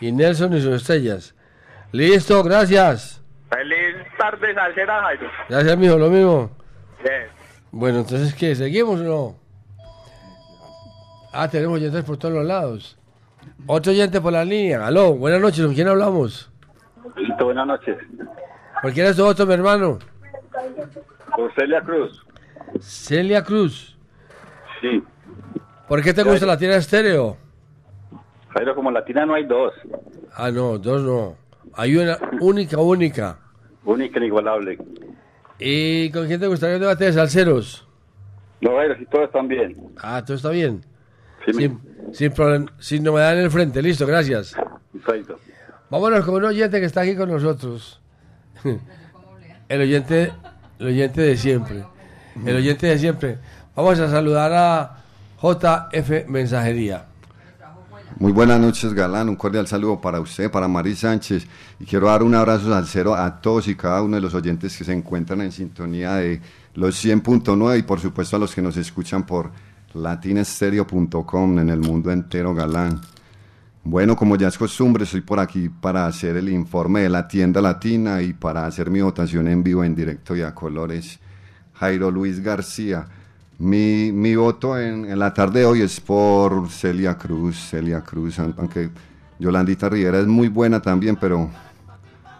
Y 0.00 0.12
Nelson 0.12 0.54
y 0.54 0.62
sus 0.62 0.76
estrellas. 0.76 1.34
Listo, 1.92 2.42
gracias. 2.42 3.22
Feliz 3.50 3.96
tarde 4.16 4.54
salsera, 4.54 5.02
Jairo. 5.02 5.30
Gracias, 5.50 5.76
mijo, 5.76 5.98
lo 5.98 6.08
mismo. 6.08 6.56
Bien. 7.04 7.28
Bueno, 7.70 7.98
entonces, 7.98 8.34
¿qué? 8.34 8.54
¿Seguimos 8.54 9.00
o 9.00 9.04
no? 9.04 9.45
Ah, 11.38 11.48
tenemos 11.50 11.76
oyentes 11.76 12.02
por 12.02 12.16
todos 12.16 12.32
los 12.32 12.46
lados. 12.46 12.96
Otro 13.66 13.92
oyente 13.92 14.22
por 14.22 14.32
la 14.32 14.42
línea. 14.42 14.86
Aló, 14.86 15.12
buenas 15.12 15.38
noches, 15.38 15.66
¿con 15.66 15.74
quién 15.74 15.86
hablamos? 15.86 16.50
Listo, 17.14 17.44
buenas 17.44 17.66
noches. 17.66 17.98
¿Por 18.80 18.92
quién 18.94 19.06
es 19.06 19.16
tu 19.16 19.24
voto, 19.24 19.44
mi 19.44 19.52
hermano? 19.52 19.98
Por 21.36 21.54
Celia 21.54 21.82
Cruz. 21.82 22.24
Celia 22.80 23.44
Cruz. 23.44 23.98
Sí. 24.80 25.02
¿Por 25.86 26.02
qué 26.02 26.14
te 26.14 26.22
gusta 26.22 26.46
la 26.46 26.56
tira 26.56 26.76
estéreo? 26.76 27.36
Jairo, 28.54 28.74
como 28.74 28.90
latina 28.90 29.26
no 29.26 29.34
hay 29.34 29.44
dos. 29.44 29.74
Ah, 30.34 30.50
no, 30.50 30.78
dos 30.78 31.02
no. 31.02 31.36
Hay 31.74 31.98
una 31.98 32.16
única, 32.40 32.78
única. 32.78 33.38
Única, 33.84 34.18
inigualable. 34.18 34.78
¿Y 35.58 36.10
con 36.12 36.26
quién 36.28 36.40
te 36.40 36.46
gustaría 36.46 36.78
debate 36.78 37.04
de 37.04 37.12
salseros? 37.12 37.86
No, 38.62 38.76
Jairo, 38.76 38.96
si 38.96 39.04
todos 39.04 39.26
están 39.26 39.48
bien. 39.48 39.76
Ah, 39.98 40.24
todo 40.24 40.38
está 40.38 40.48
bien. 40.48 40.95
Sí, 41.46 41.52
sin, 41.54 41.80
sin, 42.12 42.32
problem- 42.32 42.70
sin 42.78 43.02
novedad 43.02 43.38
en 43.38 43.44
el 43.44 43.50
frente, 43.50 43.80
listo, 43.80 44.06
gracias. 44.06 44.54
Perfecto. 44.92 45.38
Vámonos 45.90 46.24
con 46.24 46.34
un 46.34 46.44
oyente 46.44 46.80
que 46.80 46.86
está 46.86 47.02
aquí 47.02 47.14
con 47.16 47.30
nosotros. 47.30 48.00
El 49.68 49.80
oyente, 49.80 50.32
el 50.78 50.86
oyente 50.86 51.20
de 51.22 51.36
siempre. 51.36 51.84
El 52.44 52.54
oyente 52.56 52.86
de 52.86 52.98
siempre. 53.00 53.38
Vamos 53.74 53.98
a 53.98 54.08
saludar 54.08 54.52
a 54.52 54.98
JF 55.42 56.28
Mensajería. 56.28 57.06
Muy 58.20 58.30
buenas 58.30 58.60
noches, 58.60 58.94
Galán. 58.94 59.28
Un 59.28 59.34
cordial 59.34 59.66
saludo 59.66 60.00
para 60.00 60.20
usted, 60.20 60.52
para 60.52 60.68
Mari 60.68 60.94
Sánchez. 60.94 61.48
Y 61.80 61.84
quiero 61.84 62.06
dar 62.06 62.22
un 62.22 62.34
abrazo 62.36 62.70
salsero 62.70 63.14
a 63.16 63.40
todos 63.40 63.66
y 63.66 63.74
cada 63.74 64.02
uno 64.02 64.14
de 64.14 64.22
los 64.22 64.34
oyentes 64.34 64.76
que 64.78 64.84
se 64.84 64.92
encuentran 64.92 65.40
en 65.40 65.50
sintonía 65.50 66.14
de 66.14 66.40
los 66.74 67.04
100.9 67.04 67.80
y 67.80 67.82
por 67.82 67.98
supuesto 67.98 68.36
a 68.36 68.38
los 68.38 68.54
que 68.54 68.62
nos 68.62 68.76
escuchan 68.76 69.26
por 69.26 69.50
latinestereo.com 69.96 71.58
en 71.58 71.68
el 71.70 71.80
mundo 71.80 72.10
entero, 72.10 72.54
Galán. 72.54 73.00
Bueno, 73.84 74.16
como 74.16 74.36
ya 74.36 74.48
es 74.48 74.58
costumbre, 74.58 75.04
estoy 75.04 75.20
por 75.20 75.38
aquí 75.38 75.68
para 75.68 76.06
hacer 76.06 76.36
el 76.36 76.48
informe 76.48 77.02
de 77.02 77.08
la 77.08 77.28
tienda 77.28 77.60
latina 77.60 78.20
y 78.20 78.32
para 78.32 78.66
hacer 78.66 78.90
mi 78.90 79.00
votación 79.00 79.46
en 79.48 79.62
vivo, 79.62 79.84
en 79.84 79.94
directo 79.94 80.34
y 80.36 80.42
a 80.42 80.54
colores. 80.54 81.20
Jairo 81.74 82.10
Luis 82.10 82.40
García. 82.40 83.06
Mi, 83.58 84.10
mi 84.12 84.34
voto 84.36 84.78
en, 84.78 85.18
la 85.18 85.32
tarde 85.32 85.60
de 85.60 85.66
hoy 85.66 85.80
es 85.82 85.98
por 86.00 86.68
Celia 86.68 87.16
Cruz, 87.16 87.56
Celia 87.70 88.02
Cruz, 88.02 88.38
aun- 88.38 88.54
aunque 88.58 88.90
Yolandita 89.38 89.88
Rivera 89.88 90.18
es 90.18 90.26
muy 90.26 90.48
buena 90.48 90.82
también, 90.82 91.16
pero 91.16 91.48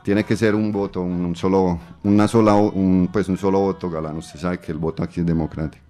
tiene 0.02 0.24
que 0.24 0.36
ser 0.36 0.54
un 0.54 0.70
voto, 0.72 1.00
un, 1.00 1.24
un 1.24 1.34
solo, 1.36 1.78
una 2.02 2.28
sola, 2.28 2.54
un, 2.54 3.08
pues 3.12 3.28
un 3.28 3.38
solo 3.38 3.60
voto, 3.60 3.88
Galán. 3.88 4.16
Usted 4.18 4.38
sabe 4.40 4.58
que 4.58 4.72
el 4.72 4.78
voto 4.78 5.02
aquí 5.02 5.20
es 5.20 5.26
democrático. 5.26 5.85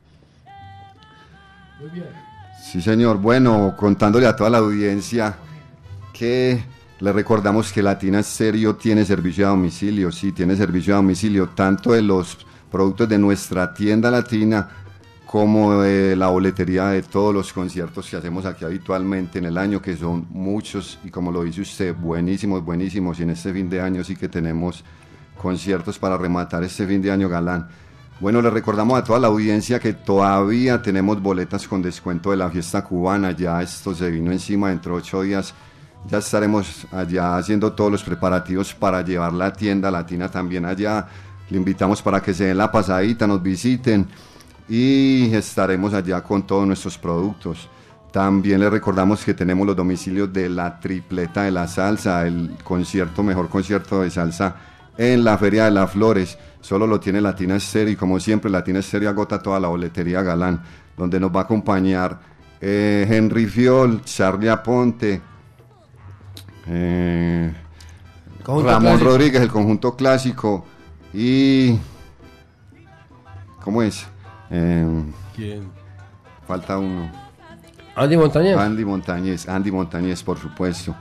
Sí, 2.63 2.81
señor. 2.81 3.19
Bueno, 3.19 3.75
contándole 3.77 4.27
a 4.27 4.35
toda 4.35 4.51
la 4.51 4.59
audiencia 4.59 5.37
que 6.13 6.63
le 7.01 7.13
recordamos 7.13 7.73
que 7.73 7.83
Latina 7.83 8.23
Serio 8.23 8.77
tiene 8.77 9.05
servicio 9.05 9.47
a 9.47 9.51
domicilio. 9.51 10.11
Sí, 10.11 10.33
tiene 10.33 10.57
servicio 10.57 10.95
a 10.95 10.97
domicilio 10.97 11.51
tanto 11.51 11.93
de 11.93 12.03
los 12.03 12.39
productos 12.71 13.09
de 13.09 13.19
nuestra 13.19 13.73
tienda 13.75 14.11
latina 14.11 14.69
como 15.27 15.83
de 15.83 16.17
la 16.17 16.29
boletería 16.29 16.89
de 16.89 17.03
todos 17.03 17.35
los 17.35 17.53
conciertos 17.53 18.09
que 18.09 18.17
hacemos 18.17 18.47
aquí 18.47 18.65
habitualmente 18.65 19.39
en 19.39 19.45
el 19.45 19.59
año, 19.59 19.83
que 19.83 19.97
son 19.97 20.27
muchos 20.31 20.99
y 21.05 21.11
como 21.11 21.31
lo 21.33 21.43
dice 21.43 21.61
usted, 21.61 21.95
buenísimos, 21.95 22.65
buenísimos. 22.65 23.21
Y 23.21 23.25
en 23.25 23.31
este 23.31 23.53
fin 23.53 23.69
de 23.69 23.81
año 23.81 24.03
sí 24.03 24.17
que 24.17 24.29
tenemos 24.29 24.85
conciertos 25.37 25.99
para 25.99 26.17
rematar 26.17 26.65
este 26.65 26.87
fin 26.87 27.03
de 27.03 27.11
año 27.11 27.29
galán. 27.29 27.69
Bueno, 28.19 28.41
le 28.41 28.49
recordamos 28.49 28.99
a 28.99 29.05
toda 29.05 29.21
la 29.21 29.27
audiencia 29.27 29.79
que 29.79 29.93
todavía 29.93 30.81
tenemos 30.81 31.21
boletas 31.21 31.69
con 31.69 31.83
descuento 31.83 32.31
de 32.31 32.39
la 32.39 32.49
fiesta 32.49 32.83
cubana. 32.83 33.33
Ya 33.33 33.61
esto 33.61 33.95
se 33.95 34.11
vino 34.11 34.33
encima 34.33 34.71
dentro 34.71 34.93
de 34.93 34.99
ocho 35.01 35.21
días. 35.21 35.53
Ya 36.09 36.19
estaremos 36.19 36.87
allá 36.93 37.37
haciendo 37.37 37.75
todos 37.75 37.93
los 37.93 38.03
preparativos 38.03 38.73
para 38.73 39.03
llevar 39.03 39.35
la 39.35 39.53
tienda 39.53 39.91
latina 39.91 40.31
también 40.31 40.65
allá. 40.65 41.07
Le 41.51 41.59
invitamos 41.59 42.01
para 42.01 42.23
que 42.23 42.33
se 42.33 42.45
den 42.45 42.57
la 42.57 42.73
pasadita, 42.73 43.27
nos 43.27 43.43
visiten 43.43 44.07
y 44.67 45.35
estaremos 45.35 45.93
allá 45.93 46.23
con 46.23 46.47
todos 46.47 46.67
nuestros 46.67 46.97
productos. 46.97 47.69
También 48.13 48.61
le 48.61 48.71
recordamos 48.71 49.27
que 49.27 49.35
tenemos 49.35 49.67
los 49.67 49.77
domicilios 49.77 50.33
de 50.33 50.49
la 50.49 50.81
tripleta 50.81 51.43
de 51.43 51.51
la 51.51 51.69
salsa, 51.69 52.27
el 52.27 52.57
concierto, 52.65 53.23
mejor 53.23 53.51
concierto 53.51 54.01
de 54.01 54.11
salsa 54.11 54.57
en 54.97 55.23
la 55.23 55.37
Feria 55.37 55.67
de 55.67 55.73
las 55.73 55.91
Flores. 55.91 56.39
Solo 56.67 56.85
lo 56.85 56.99
tiene 56.99 57.21
Latina 57.21 57.55
Estéreo 57.55 57.93
y 57.93 57.97
como 57.97 58.19
siempre 58.19 58.51
Latina 58.51 58.81
Estéreo 58.81 59.09
agota 59.09 59.41
toda 59.41 59.61
la 59.61 59.69
boletería 59.69 60.21
galán, 60.23 60.61
donde 60.97 61.21
nos 61.21 61.31
va 61.31 61.43
a 61.43 61.43
acompañar 61.45 62.19
eh, 62.61 63.07
Henry 63.09 63.47
Fiol, 63.47 64.03
Charlie 64.03 64.49
Aponte, 64.49 65.21
eh, 66.67 67.55
Ramón 68.45 68.81
clásico. 68.81 69.05
Rodríguez, 69.05 69.43
el 69.43 69.49
conjunto 69.49 69.95
clásico 69.95 70.67
y... 71.15 71.79
¿Cómo 73.63 73.81
es? 73.81 74.05
Eh, 74.51 75.05
¿Quién? 75.37 75.71
Falta 76.49 76.79
uno. 76.79 77.13
Andy 77.95 78.17
Montañez. 78.17 78.59
Andy 78.59 78.85
Montañez, 78.85 79.49
Andy 79.49 79.71
Montañez, 79.71 80.21
por 80.25 80.37
supuesto. 80.37 80.97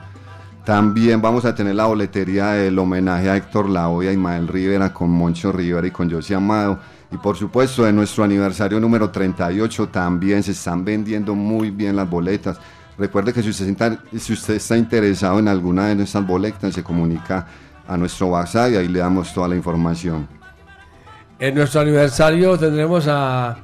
También 0.66 1.22
vamos 1.22 1.44
a 1.44 1.54
tener 1.54 1.76
la 1.76 1.86
boletería 1.86 2.48
del 2.48 2.76
homenaje 2.80 3.30
a 3.30 3.36
Héctor 3.36 3.70
Lavoe, 3.70 4.08
a 4.08 4.12
Ismael 4.12 4.48
Rivera, 4.48 4.92
con 4.92 5.10
Moncho 5.10 5.52
Rivera 5.52 5.86
y 5.86 5.92
con 5.92 6.10
José 6.10 6.34
Amado. 6.34 6.80
Y 7.12 7.16
por 7.18 7.36
supuesto, 7.36 7.84
de 7.84 7.92
nuestro 7.92 8.24
aniversario 8.24 8.80
número 8.80 9.08
38 9.10 9.90
también 9.90 10.42
se 10.42 10.50
están 10.50 10.84
vendiendo 10.84 11.36
muy 11.36 11.70
bien 11.70 11.94
las 11.94 12.10
boletas. 12.10 12.58
Recuerde 12.98 13.32
que 13.32 13.44
si 13.44 13.50
usted, 13.50 13.68
está, 13.68 13.96
si 14.18 14.32
usted 14.32 14.54
está 14.54 14.76
interesado 14.76 15.38
en 15.38 15.46
alguna 15.46 15.86
de 15.86 15.94
nuestras 15.94 16.26
boletas, 16.26 16.74
se 16.74 16.82
comunica 16.82 17.46
a 17.86 17.96
nuestro 17.96 18.26
WhatsApp 18.26 18.72
y 18.72 18.76
ahí 18.76 18.88
le 18.88 18.98
damos 18.98 19.32
toda 19.32 19.46
la 19.46 19.54
información. 19.54 20.26
En 21.38 21.54
nuestro 21.54 21.82
aniversario 21.82 22.58
tendremos 22.58 23.06
a, 23.06 23.56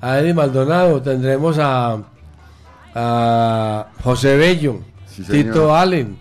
a 0.00 0.18
Eddie 0.18 0.32
Maldonado, 0.32 1.02
tendremos 1.02 1.58
a, 1.58 1.98
a 2.94 3.86
José 4.02 4.34
Bello, 4.38 4.80
Sí. 5.14 5.24
Tito 5.24 5.74
Allen, 5.74 6.16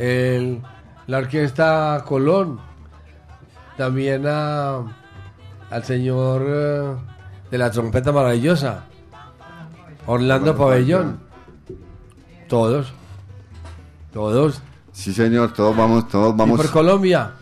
el- 0.00 0.60
la 1.06 1.18
orquesta 1.18 2.02
Colón, 2.06 2.60
también 3.76 4.24
a, 4.26 4.76
al 5.70 5.84
señor 5.84 6.44
eh, 6.46 6.94
de 7.50 7.58
la 7.58 7.70
trompeta 7.70 8.12
maravillosa, 8.12 8.84
Orlando 10.06 10.56
Pabellón. 10.56 11.18
Todos, 12.48 12.92
todos. 14.12 14.60
Sí, 14.92 15.12
señor, 15.12 15.52
todos 15.52 15.76
vamos, 15.76 16.08
todos 16.08 16.36
vamos. 16.36 16.58
Y 16.58 16.62
por 16.62 16.70
Colombia, 16.72 17.32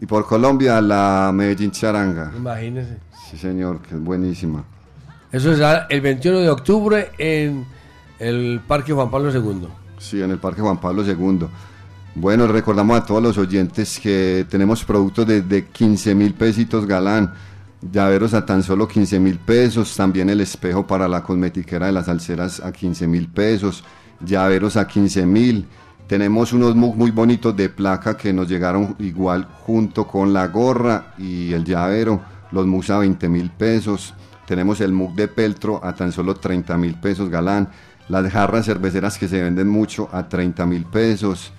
Y 0.00 0.06
por 0.06 0.26
Colombia, 0.26 0.80
la 0.80 1.30
Medellín 1.34 1.70
Charanga. 1.70 2.32
imagínense. 2.36 2.98
Sí, 3.28 3.36
señor, 3.36 3.80
que 3.82 3.94
es 3.94 4.00
buenísima. 4.00 4.64
Eso 5.30 5.54
será 5.54 5.86
el 5.90 6.00
21 6.00 6.38
de 6.40 6.48
octubre 6.50 7.10
en 7.18 7.64
el 8.18 8.60
Parque 8.66 8.92
Juan 8.92 9.10
Pablo 9.10 9.30
II. 9.30 9.68
Sí, 10.00 10.22
en 10.22 10.30
el 10.30 10.38
Parque 10.38 10.62
Juan 10.62 10.80
Pablo 10.80 11.04
II. 11.04 11.46
Bueno, 12.14 12.46
recordamos 12.48 12.98
a 12.98 13.04
todos 13.04 13.22
los 13.22 13.38
oyentes 13.38 14.00
que 14.00 14.46
tenemos 14.48 14.82
productos 14.82 15.26
desde 15.26 15.66
15 15.66 16.14
mil 16.14 16.32
pesitos 16.32 16.86
galán, 16.86 17.34
llaveros 17.82 18.32
a 18.32 18.44
tan 18.44 18.62
solo 18.62 18.88
15 18.88 19.20
mil 19.20 19.38
pesos, 19.38 19.94
también 19.94 20.30
el 20.30 20.40
espejo 20.40 20.86
para 20.86 21.06
la 21.06 21.22
cosmetiquera 21.22 21.86
de 21.86 21.92
las 21.92 22.08
alceras 22.08 22.60
a 22.60 22.72
15 22.72 23.06
mil 23.06 23.28
pesos, 23.28 23.84
llaveros 24.24 24.76
a 24.78 24.88
15 24.88 25.26
mil. 25.26 25.66
Tenemos 26.08 26.54
unos 26.54 26.74
mug 26.74 26.96
muy 26.96 27.10
bonitos 27.10 27.54
de 27.54 27.68
placa 27.68 28.16
que 28.16 28.32
nos 28.32 28.48
llegaron 28.48 28.96
igual 28.98 29.46
junto 29.66 30.06
con 30.06 30.32
la 30.32 30.48
gorra 30.48 31.14
y 31.18 31.52
el 31.52 31.64
llavero, 31.64 32.22
los 32.52 32.66
mugs 32.66 32.90
a 32.90 32.98
20 32.98 33.28
mil 33.28 33.50
pesos. 33.50 34.14
Tenemos 34.46 34.80
el 34.80 34.92
mug 34.92 35.14
de 35.14 35.28
peltro 35.28 35.78
a 35.84 35.94
tan 35.94 36.10
solo 36.10 36.34
30 36.34 36.76
mil 36.78 36.94
pesos 36.96 37.28
galán. 37.28 37.68
Las 38.10 38.28
jarras 38.32 38.66
cerveceras 38.66 39.16
que 39.16 39.28
se 39.28 39.40
venden 39.40 39.68
mucho 39.68 40.08
a 40.10 40.28
30 40.28 40.66
mil 40.66 40.84
pesos. 40.84 41.52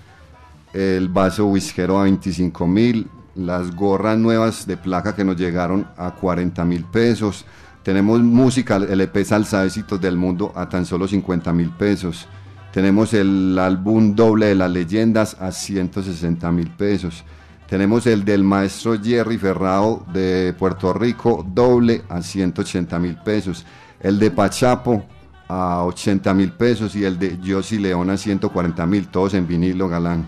El 0.74 1.08
vaso 1.08 1.46
whiskero 1.46 1.98
a 1.98 2.04
25 2.04 2.68
mil. 2.68 3.08
Las 3.36 3.74
gorras 3.74 4.18
nuevas 4.18 4.68
de 4.68 4.76
placa 4.76 5.16
que 5.16 5.24
nos 5.24 5.38
llegaron 5.38 5.88
a 5.96 6.12
40 6.12 6.66
mil 6.66 6.84
pesos. 6.84 7.46
Tenemos 7.84 8.20
música, 8.20 8.76
LP 8.76 9.24
Salsa 9.24 9.64
Éxitos 9.64 10.02
del 10.02 10.18
Mundo 10.18 10.52
a 10.54 10.68
tan 10.68 10.86
solo 10.86 11.08
50 11.08 11.54
mil 11.54 11.70
pesos. 11.70 12.28
Tenemos 12.74 13.14
el 13.14 13.58
álbum 13.58 14.14
doble 14.14 14.48
de 14.48 14.56
las 14.56 14.72
leyendas 14.72 15.38
a 15.40 15.54
160 15.54 16.52
mil 16.52 16.70
pesos. 16.72 17.24
Tenemos 17.70 18.06
el 18.08 18.26
del 18.26 18.44
maestro 18.44 19.02
Jerry 19.02 19.38
Ferrao 19.38 20.06
de 20.12 20.54
Puerto 20.60 20.92
Rico 20.92 21.46
doble 21.48 22.02
a 22.10 22.22
180 22.22 23.00
mil 23.00 23.16
pesos. 23.24 23.66
El 24.02 24.20
de 24.20 24.32
Pachapo 24.32 25.06
a 25.54 25.84
80 25.84 26.34
mil 26.34 26.52
pesos 26.54 26.96
y 26.96 27.04
el 27.04 27.20
de 27.20 27.38
Yossi 27.42 27.78
León 27.78 28.10
a 28.10 28.16
140 28.18 28.86
mil, 28.86 29.08
todos 29.10 29.34
en 29.34 29.46
vinilo 29.46 29.90
galán. 29.90 30.26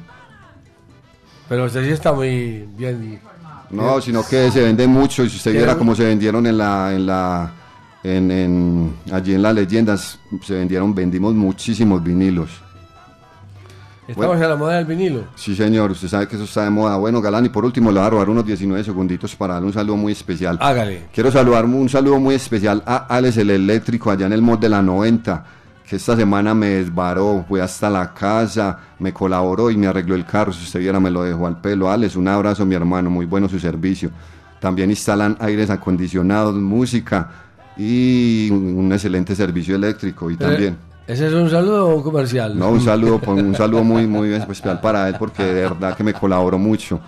Pero 1.47 1.65
usted 1.65 1.85
sí 1.85 1.91
está 1.91 2.11
muy 2.11 2.67
bien. 2.77 3.19
No, 3.69 4.01
sino 4.01 4.25
que 4.27 4.51
se 4.51 4.61
vende 4.61 4.85
mucho 4.87 5.23
y 5.23 5.29
si 5.29 5.37
usted 5.37 5.53
viera 5.53 5.77
cómo 5.77 5.95
se 5.95 6.03
vendieron 6.05 6.45
en 6.45 6.57
la, 6.57 6.93
en 6.93 7.05
la, 7.05 7.51
en, 8.03 8.31
en- 8.31 8.93
allí 9.11 9.33
en 9.33 9.41
las 9.41 9.55
leyendas, 9.55 10.19
se 10.43 10.53
vendieron, 10.55 10.93
vendimos 10.93 11.33
muchísimos 11.33 12.03
vinilos. 12.03 12.49
Estamos 14.07 14.27
Bueno. 14.27 14.43
en 14.43 14.49
la 14.49 14.55
moda 14.57 14.75
del 14.77 14.85
vinilo. 14.85 15.23
Sí, 15.35 15.55
señor, 15.55 15.91
usted 15.91 16.09
sabe 16.09 16.27
que 16.27 16.35
eso 16.35 16.43
está 16.43 16.63
de 16.65 16.69
moda. 16.69 16.97
Bueno, 16.97 17.21
Galán, 17.21 17.45
y 17.45 17.49
por 17.49 17.63
último 17.63 17.89
le 17.91 17.99
voy 17.99 18.07
a 18.07 18.09
robar 18.09 18.29
unos 18.29 18.45
19 18.45 18.83
segunditos 18.83 19.33
para 19.35 19.53
darle 19.53 19.67
un 19.67 19.73
saludo 19.73 19.95
muy 19.95 20.11
especial. 20.11 20.57
Hágale. 20.61 21.05
Quiero 21.13 21.31
saludar 21.31 21.65
un 21.65 21.87
saludo 21.87 22.19
muy 22.19 22.35
especial 22.35 22.83
a 22.85 22.97
Alex 23.07 23.37
el 23.37 23.49
Eléctrico 23.51 24.11
allá 24.11 24.25
en 24.25 24.33
el 24.33 24.41
mod 24.41 24.59
de 24.59 24.67
la 24.67 24.81
90, 24.81 25.45
que 25.87 25.95
esta 25.95 26.17
semana 26.17 26.53
me 26.53 26.67
desbaró, 26.67 27.45
fue 27.47 27.61
hasta 27.61 27.89
la 27.89 28.13
casa, 28.13 28.77
me 28.99 29.13
colaboró 29.13 29.71
y 29.71 29.77
me 29.77 29.87
arregló 29.87 30.15
el 30.15 30.25
carro. 30.25 30.51
Si 30.51 30.63
usted 30.63 30.81
viera, 30.81 30.99
me 30.99 31.09
lo 31.09 31.23
dejó 31.23 31.47
al 31.47 31.61
pelo. 31.61 31.89
Alex, 31.89 32.17
un 32.17 32.27
abrazo, 32.27 32.65
mi 32.65 32.75
hermano, 32.75 33.09
muy 33.09 33.25
bueno 33.25 33.47
su 33.47 33.57
servicio. 33.59 34.09
También 34.59 34.89
instalan 34.89 35.37
aires 35.39 35.69
acondicionados, 35.69 36.55
música 36.55 37.29
y 37.77 38.49
un, 38.51 38.77
un 38.77 38.91
excelente 38.93 39.33
servicio 39.35 39.75
eléctrico. 39.75 40.29
Y 40.29 40.35
Pero, 40.35 40.51
también. 40.51 40.77
¿Ese 41.05 41.27
es 41.27 41.33
un 41.33 41.49
saludo 41.49 42.01
comercial? 42.01 42.57
No, 42.57 42.69
un 42.69 42.79
saludo, 42.81 43.19
por- 43.19 43.35
un 43.35 43.53
saludo 43.55 43.83
muy, 43.83 44.07
muy 44.07 44.31
especial 44.33 44.79
para 44.79 45.09
él 45.09 45.15
porque 45.19 45.43
de 45.43 45.53
verdad 45.61 45.97
que 45.97 46.03
me 46.03 46.13
colaboró 46.13 46.57
mucho. 46.57 46.99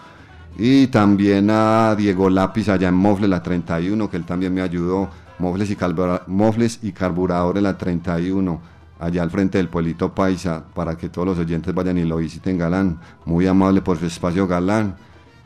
Y 0.57 0.87
también 0.87 1.49
a 1.49 1.95
Diego 1.95 2.29
Lápiz 2.29 2.67
allá 2.69 2.89
en 2.89 2.95
Mofles, 2.95 3.29
la 3.29 3.41
31, 3.41 4.09
que 4.09 4.17
él 4.17 4.25
también 4.25 4.53
me 4.53 4.61
ayudó. 4.61 5.09
Mofles 5.39 5.69
y, 5.71 5.75
calbura- 5.75 6.21
Mofles 6.27 6.79
y 6.81 6.91
Carburadores, 6.91 7.61
la 7.63 7.77
31, 7.77 8.61
allá 8.99 9.21
al 9.23 9.29
frente 9.31 9.57
del 9.57 9.67
Pueblito 9.69 10.13
Paisa, 10.13 10.63
para 10.73 10.97
que 10.97 11.09
todos 11.09 11.27
los 11.27 11.37
oyentes 11.39 11.73
vayan 11.73 11.97
y 11.97 12.03
lo 12.05 12.17
visiten, 12.17 12.57
Galán. 12.57 12.99
Muy 13.25 13.47
amable 13.47 13.81
por 13.81 13.97
su 13.97 14.05
espacio, 14.05 14.45
Galán. 14.47 14.95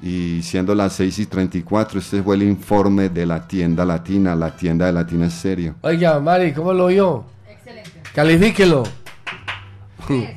Y 0.02 0.42
siendo 0.44 0.74
las 0.76 0.94
6 0.94 1.20
y 1.20 1.26
34, 1.26 2.00
este 2.00 2.24
fue 2.24 2.36
el 2.36 2.44
informe 2.44 3.10
de 3.10 3.26
la 3.26 3.48
tienda 3.48 3.84
latina, 3.86 4.36
la 4.36 4.56
tienda 4.56 4.86
de 4.86 4.94
Latina 4.94 5.26
es 5.28 5.34
serio. 5.34 5.76
Oiga, 5.82 6.20
Mari, 6.20 6.54
¿cómo 6.54 6.72
lo 6.74 6.86
oyó? 6.86 7.24
Califíquelo. 8.14 8.84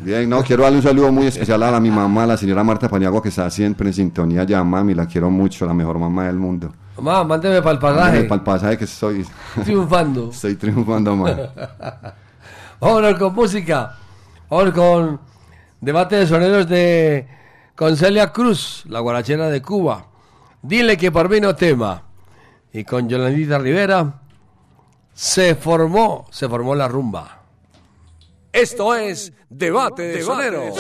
Bien, 0.01 0.29
no, 0.29 0.43
quiero 0.43 0.65
darle 0.65 0.79
un 0.79 0.83
saludo 0.83 1.11
muy 1.11 1.27
especial 1.27 1.63
a 1.63 1.71
la 1.71 1.81
mi 1.81 1.91
mamá, 1.91 2.27
la 2.27 2.37
señora 2.37 2.63
Marta 2.63 2.91
Paniagua, 2.91 3.23
que 3.23 3.31
está 3.31 3.49
siempre 3.51 3.89
en 3.89 3.95
sintonía 3.95 4.45
ya, 4.45 4.63
mami, 4.63 4.93
la 4.93 5.07
quiero 5.07 5.31
mucho, 5.31 5.65
la 5.65 5.73
mejor 5.73 5.99
mamá 5.99 6.27
del 6.27 6.37
mundo. 6.37 6.71
Mamá, 6.97 7.25
mándeme 7.25 7.63
para 7.63 7.73
el 7.73 7.79
pasaje. 7.79 8.03
Mándeme 8.03 8.29
para 8.29 8.39
el 8.39 8.45
pasaje 8.45 8.79
que 8.79 8.85
estoy... 8.85 9.27
Triunfando. 9.65 10.31
estoy 10.33 10.57
triunfando, 10.57 11.17
mamá. 11.17 11.37
Vámonos 12.81 13.19
con 13.19 13.35
música. 13.35 13.97
Vámonos 14.51 14.75
con 14.75 15.21
debate 15.81 16.17
de 16.17 16.27
soneros 16.27 16.69
de... 16.69 17.27
Concelia 17.75 18.31
Cruz, 18.31 18.85
la 18.89 19.01
guarachera 19.01 19.49
de 19.49 19.63
Cuba. 19.63 20.07
Dile 20.61 20.99
que 20.99 21.11
por 21.11 21.31
mí 21.31 21.41
no 21.41 21.57
tema. 21.57 22.03
Y 22.73 22.85
con 22.85 23.09
Yolandita 23.09 23.59
Rivera 23.59 24.21
se 25.15 25.55
formó, 25.55 26.27
se 26.31 26.49
formó 26.49 26.75
la 26.75 26.89
rumba. 26.89 27.42
Esto 28.53 28.95
es 28.95 29.33
Debate 29.49 30.03
de 30.03 30.23
Soneros. 30.23 30.77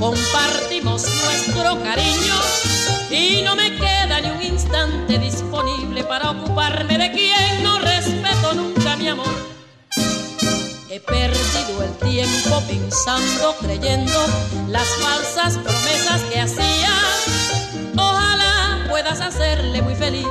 compartimos 0.00 1.02
nuestro 1.02 1.82
cariño 1.82 2.34
y 3.10 3.42
no 3.42 3.54
me 3.54 3.70
queda 3.76 4.18
ni 4.22 4.30
un 4.30 4.42
instante 4.42 5.18
disponible 5.18 6.04
para 6.04 6.30
ocuparme 6.30 6.96
de 6.96 7.12
quien 7.12 7.62
no 7.62 7.78
respeto 7.78 8.54
nunca 8.54 8.96
mi 8.96 9.08
amor. 9.08 9.34
He 10.88 11.00
perdido 11.00 11.82
el 11.82 12.10
tiempo 12.10 12.62
pensando, 12.66 13.54
creyendo 13.60 14.26
las 14.68 14.88
falsas 15.02 15.58
promesas 15.58 16.22
que 16.32 16.40
hacías. 16.40 17.92
Ojalá 17.94 18.86
puedas 18.88 19.20
hacerle 19.20 19.82
muy 19.82 19.96
feliz 19.96 20.26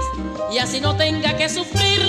y 0.52 0.58
así 0.58 0.82
no 0.82 0.96
tenga 0.96 1.38
que 1.38 1.48
sufrir 1.48 2.05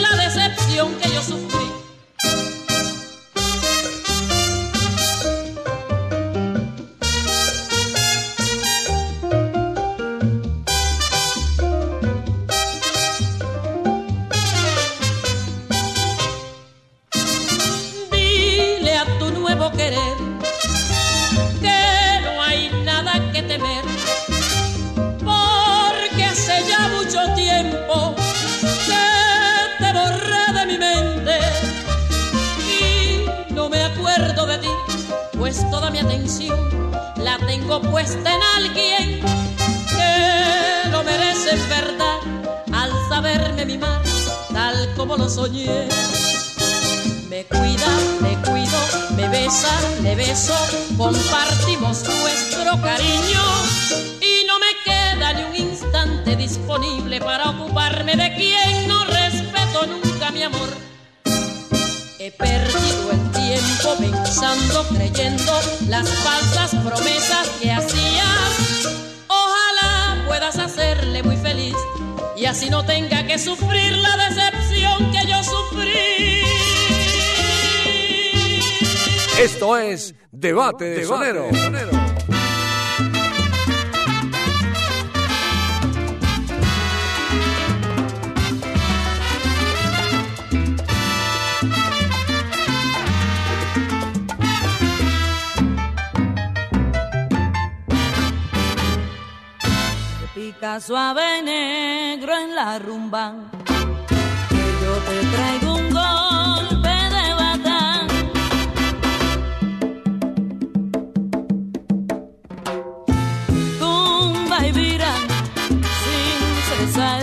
parte 80.76 80.90
de 80.90 81.04
Sonero. 81.04 81.48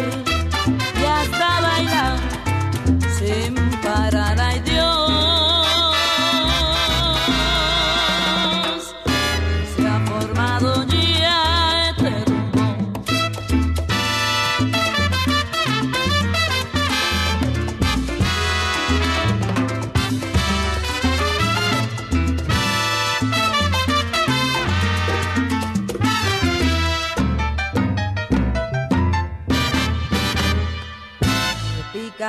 y 0.02 1.06
hasta 1.06 1.62
bailar. 1.62 2.18
Se 3.18 3.63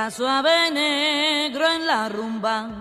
paso 0.05 0.27
a 0.27 0.69
negro 0.69 1.65
en 1.67 1.87
la 1.87 2.07
rumba. 2.09 2.74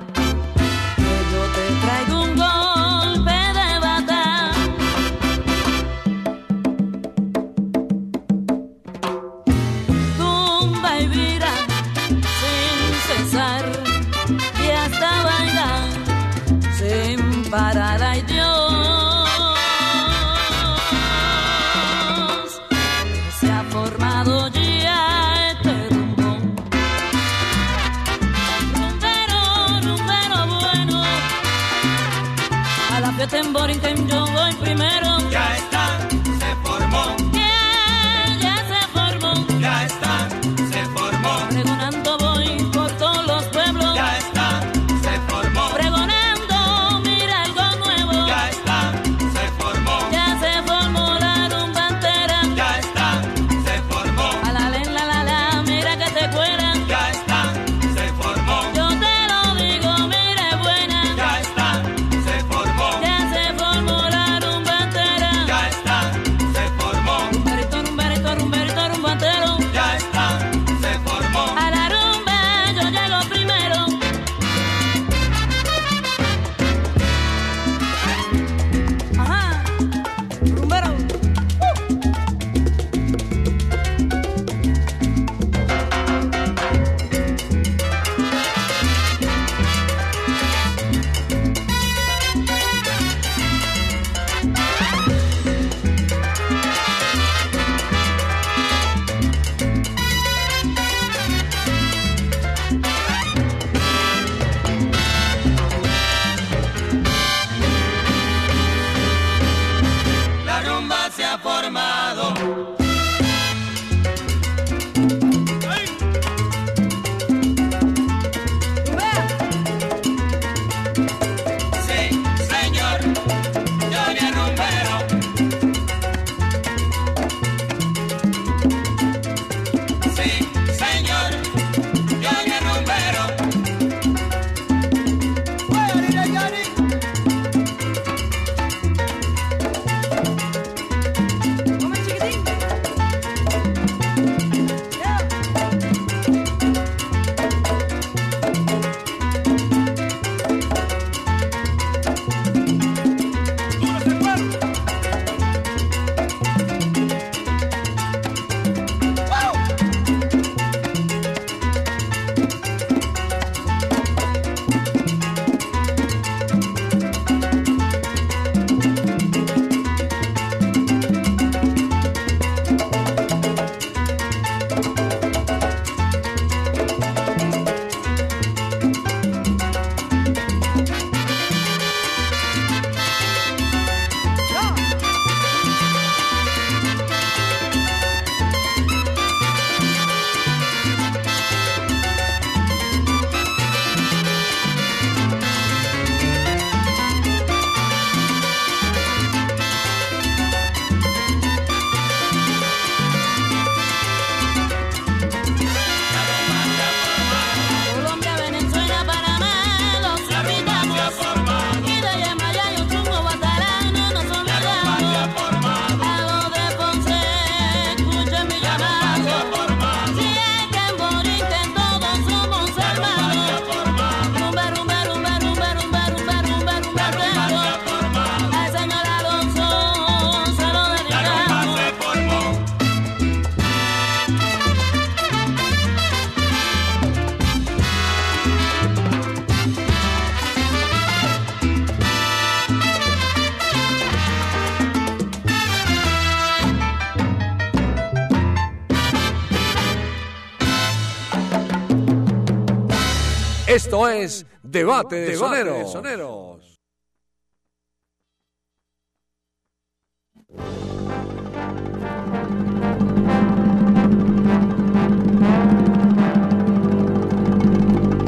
Esto 253.75 254.09
es 254.09 254.47
Debate 254.63 255.17
de 255.17 255.35
Soneros. 255.35 256.79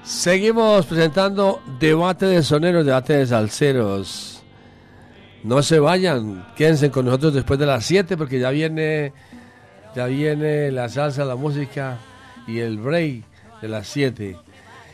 Seguimos 0.03 0.85
presentando 0.85 1.59
debate 1.79 2.27
de 2.27 2.43
soneros, 2.43 2.85
debate 2.85 3.13
de 3.13 3.25
salseros. 3.25 4.32
No 5.43 5.61
se 5.61 5.79
vayan, 5.79 6.45
quédense 6.55 6.89
con 6.89 7.05
nosotros 7.05 7.33
después 7.33 7.59
de 7.59 7.65
las 7.65 7.85
7 7.85 8.15
porque 8.15 8.39
ya 8.39 8.49
viene 8.49 9.11
ya 9.95 10.05
viene 10.07 10.71
la 10.71 10.89
salsa, 10.89 11.25
la 11.25 11.35
música 11.35 11.99
y 12.47 12.59
el 12.59 12.77
break 12.77 13.23
de 13.61 13.67
las 13.67 13.87
7. 13.87 14.37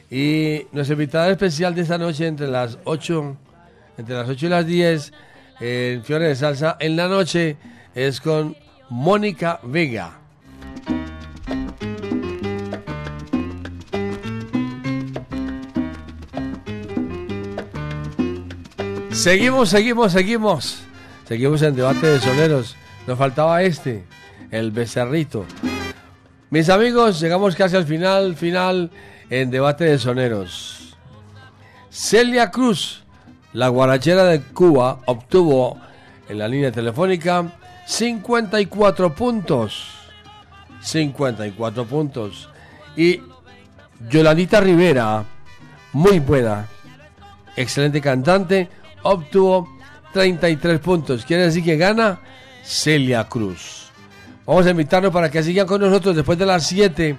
Y 0.10 0.66
nuestra 0.72 0.94
invitada 0.94 1.30
especial 1.30 1.76
de 1.76 1.82
esta 1.82 1.98
noche 1.98 2.28
entre 2.28 2.48
las 2.48 2.80
8 2.84 3.38
entre 4.00 4.16
las 4.16 4.28
8 4.28 4.46
y 4.46 4.50
las 4.50 4.66
10 4.66 5.14
en 5.60 6.04
Fiore 6.04 6.28
de 6.30 6.36
Salsa 6.36 6.78
en 6.80 6.96
la 6.96 7.08
noche 7.08 7.58
es 7.94 8.20
con 8.20 8.56
Mónica 8.90 9.60
Vega. 9.64 10.20
Seguimos, 19.20 19.68
seguimos, 19.68 20.14
seguimos. 20.14 20.80
Seguimos 21.28 21.62
en 21.62 21.76
debate 21.76 22.08
de 22.08 22.22
soneros. 22.22 22.78
Nos 23.06 23.18
faltaba 23.18 23.62
este, 23.64 24.06
el 24.50 24.72
becerrito. 24.72 25.46
Mis 26.50 26.70
amigos, 26.70 27.20
llegamos 27.20 27.54
casi 27.58 27.76
al 27.76 27.84
final, 27.84 28.38
final 28.38 28.90
en 29.30 29.52
debate 29.52 29.84
de 29.84 30.00
soneros. 30.00 30.96
Celia 31.90 32.50
Cruz, 32.50 33.04
la 33.52 33.68
guarachera 33.68 34.24
de 34.24 34.42
Cuba, 34.42 35.02
obtuvo 35.06 35.78
en 36.30 36.38
la 36.38 36.48
línea 36.48 36.72
telefónica 36.72 37.52
54 37.88 39.16
puntos. 39.16 39.96
54 40.80 41.86
puntos. 41.86 42.50
Y 42.96 43.20
Yolandita 44.10 44.62
Rivera, 44.62 45.26
muy 45.92 46.20
buena, 46.20 46.68
excelente 47.58 48.00
cantante, 48.00 48.70
obtuvo 49.04 49.68
33 50.14 50.80
puntos. 50.80 51.26
Quiere 51.26 51.44
decir 51.44 51.64
que 51.64 51.78
gana 51.78 52.20
Celia 52.64 53.24
Cruz. 53.26 53.92
Vamos 54.46 54.66
a 54.66 54.72
invitarlos 54.72 55.14
para 55.14 55.30
que 55.30 55.44
sigan 55.44 55.68
con 55.68 55.82
nosotros 55.82 56.16
después 56.16 56.38
de 56.38 56.46
las 56.46 56.66
7. 56.68 57.16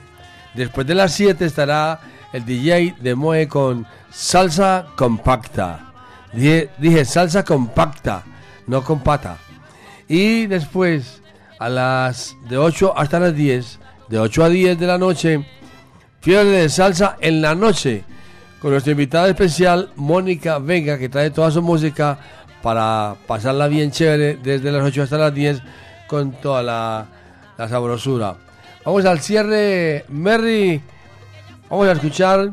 Después 0.54 0.86
de 0.86 0.94
las 0.94 1.12
7 1.12 1.44
estará 1.44 2.00
el 2.32 2.44
DJ 2.44 2.96
de 3.00 3.14
Moe 3.14 3.46
con 3.46 3.86
salsa 4.10 4.86
compacta. 4.96 5.92
Dije, 6.32 6.70
dije 6.78 7.04
salsa 7.04 7.44
compacta, 7.44 8.24
no 8.66 8.82
compata. 8.82 9.38
Y 10.08 10.46
después, 10.46 11.22
a 11.58 11.68
las 11.68 12.36
de 12.48 12.58
8 12.58 12.94
hasta 12.96 13.20
las 13.20 13.34
10, 13.34 13.78
de 14.08 14.18
8 14.18 14.44
a 14.44 14.48
10 14.48 14.78
de 14.78 14.86
la 14.86 14.98
noche, 14.98 15.46
fiebre 16.20 16.50
de 16.50 16.68
salsa 16.68 17.16
en 17.20 17.40
la 17.42 17.54
noche 17.54 18.04
con 18.60 18.72
nuestra 18.72 18.92
invitada 18.92 19.28
especial 19.28 19.90
Mónica 19.96 20.58
Vega 20.58 20.98
que 20.98 21.08
trae 21.08 21.30
toda 21.30 21.50
su 21.50 21.62
música 21.62 22.18
para 22.62 23.16
pasarla 23.26 23.68
bien 23.68 23.90
chévere 23.90 24.36
desde 24.36 24.70
las 24.70 24.84
8 24.84 25.02
hasta 25.02 25.16
las 25.16 25.34
10 25.34 25.62
con 26.06 26.32
toda 26.32 26.62
la, 26.62 27.06
la 27.56 27.68
sabrosura. 27.68 28.36
Vamos 28.84 29.04
al 29.04 29.20
cierre, 29.20 30.04
Merry. 30.08 30.80
Vamos 31.70 31.88
a 31.88 31.92
escuchar 31.92 32.52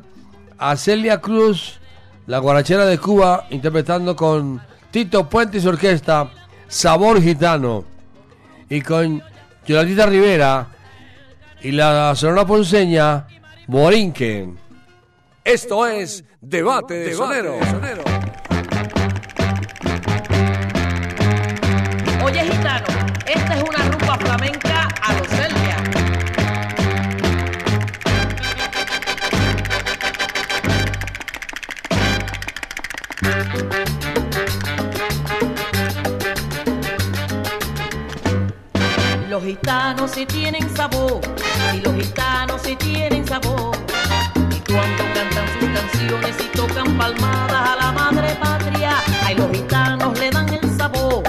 a 0.57 0.75
Celia 0.75 1.19
Cruz, 1.19 1.79
la 2.25 2.39
guarachera 2.39 2.85
de 2.85 2.97
Cuba, 2.97 3.45
interpretando 3.49 4.15
con 4.15 4.61
Tito 4.91 5.27
Puente 5.27 5.57
y 5.57 5.61
su 5.61 5.69
orquesta 5.69 6.29
Sabor 6.67 7.21
Gitano. 7.21 7.83
Y 8.69 8.81
con 8.81 9.21
Yolandita 9.65 10.05
Rivera 10.05 10.67
y 11.61 11.71
la 11.71 12.15
sonora 12.15 12.45
ponceña 12.45 13.27
Borinquen. 13.67 14.66
Esto 15.47 15.87
es 15.87 16.25
Debate 16.41 16.93
de 16.93 17.15
Soneros. 17.15 17.65
Oye, 22.21 22.41
gitano, 22.51 22.85
esta 23.25 23.55
es 23.55 23.63
una 23.63 23.89
rumba 23.89 24.17
flamenca 24.17 24.89
a 25.01 25.13
los 25.13 25.27
Celia. 25.29 25.77
Los 39.29 39.43
gitanos 39.45 40.11
sí 40.11 40.25
tienen 40.25 40.75
sabor, 40.75 41.21
y 41.73 41.79
los 41.79 41.95
gitanos 41.95 42.61
sí 42.63 42.75
tienen 42.75 43.25
sabor. 43.25 43.86
Canciones 45.77 46.35
y 46.39 46.57
tocan 46.57 46.97
palmadas 46.97 47.69
a 47.69 47.75
la 47.75 47.91
madre 47.91 48.35
patria, 48.41 48.97
ay, 49.23 49.35
los 49.35 49.51
gitanos 49.51 50.17
le 50.19 50.29
dan 50.31 50.49
el 50.53 50.77
sabor, 50.77 51.23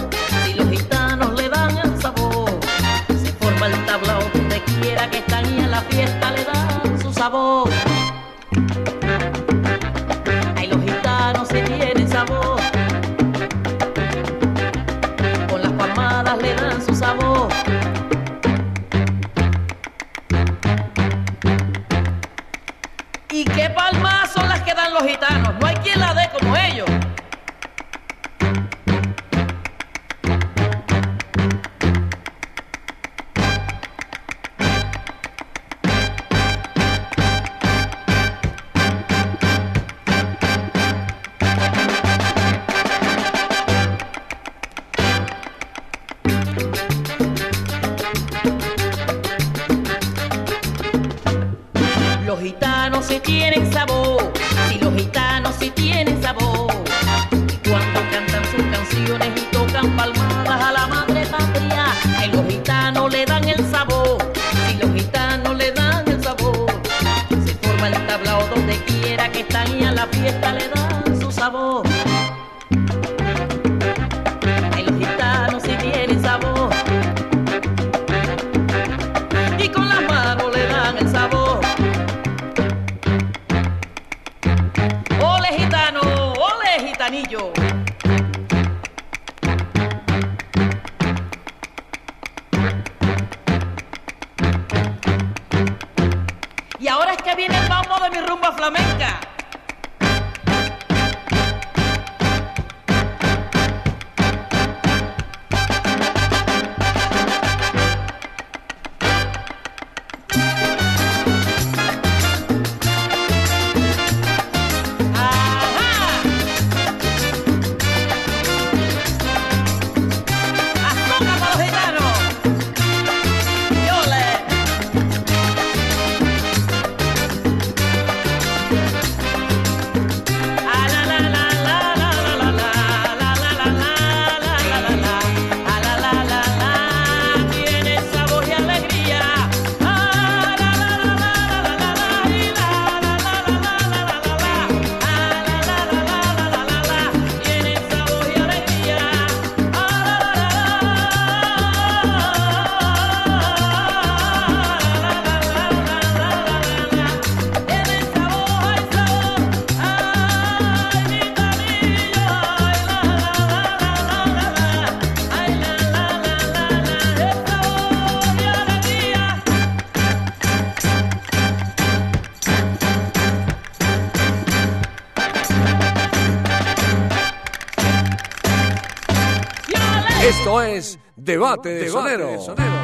es 180.62 180.98
Debate 181.16 181.68
de 181.70 181.88
Sonero. 181.88 182.54
Thank 182.54 182.77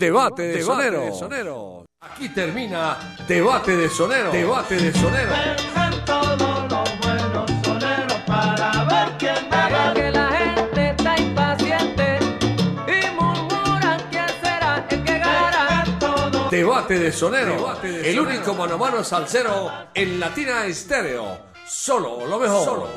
Debate 0.00 0.44
de 0.44 0.62
Sonero. 0.62 1.84
Aquí 2.00 2.30
termina 2.30 2.96
Debate 3.28 3.76
de 3.76 3.90
Sonero. 3.90 4.32
Debate 4.32 4.76
de 4.76 4.94
Sonero. 4.94 5.30
Vengan 5.30 6.04
todos 6.06 6.70
los 6.70 7.00
buenos 7.00 7.50
soneros 7.62 8.14
para 8.26 8.84
ver 8.84 9.18
quién 9.18 9.50
gana. 9.50 9.92
que 9.92 10.10
la 10.10 10.30
gente 10.32 10.90
está 10.92 11.20
impaciente 11.20 12.18
y 12.86 13.14
murmuran 13.14 14.00
quién 14.10 14.26
será 14.42 14.86
el 14.88 15.04
que 15.04 15.18
gana. 15.18 15.84
Debate 16.50 16.98
de 16.98 17.12
Sonero. 17.12 17.76
El 17.82 18.20
único 18.20 18.54
mano 18.54 18.76
a 18.76 18.78
mano 18.78 19.04
salsero 19.04 19.70
en 19.92 20.18
Latina 20.18 20.64
Estéreo. 20.64 21.50
Solo 21.68 22.26
lo 22.26 22.38
mejor. 22.38 22.64
Solo 22.64 22.80
lo 22.80 22.86
mejor. 22.86 22.89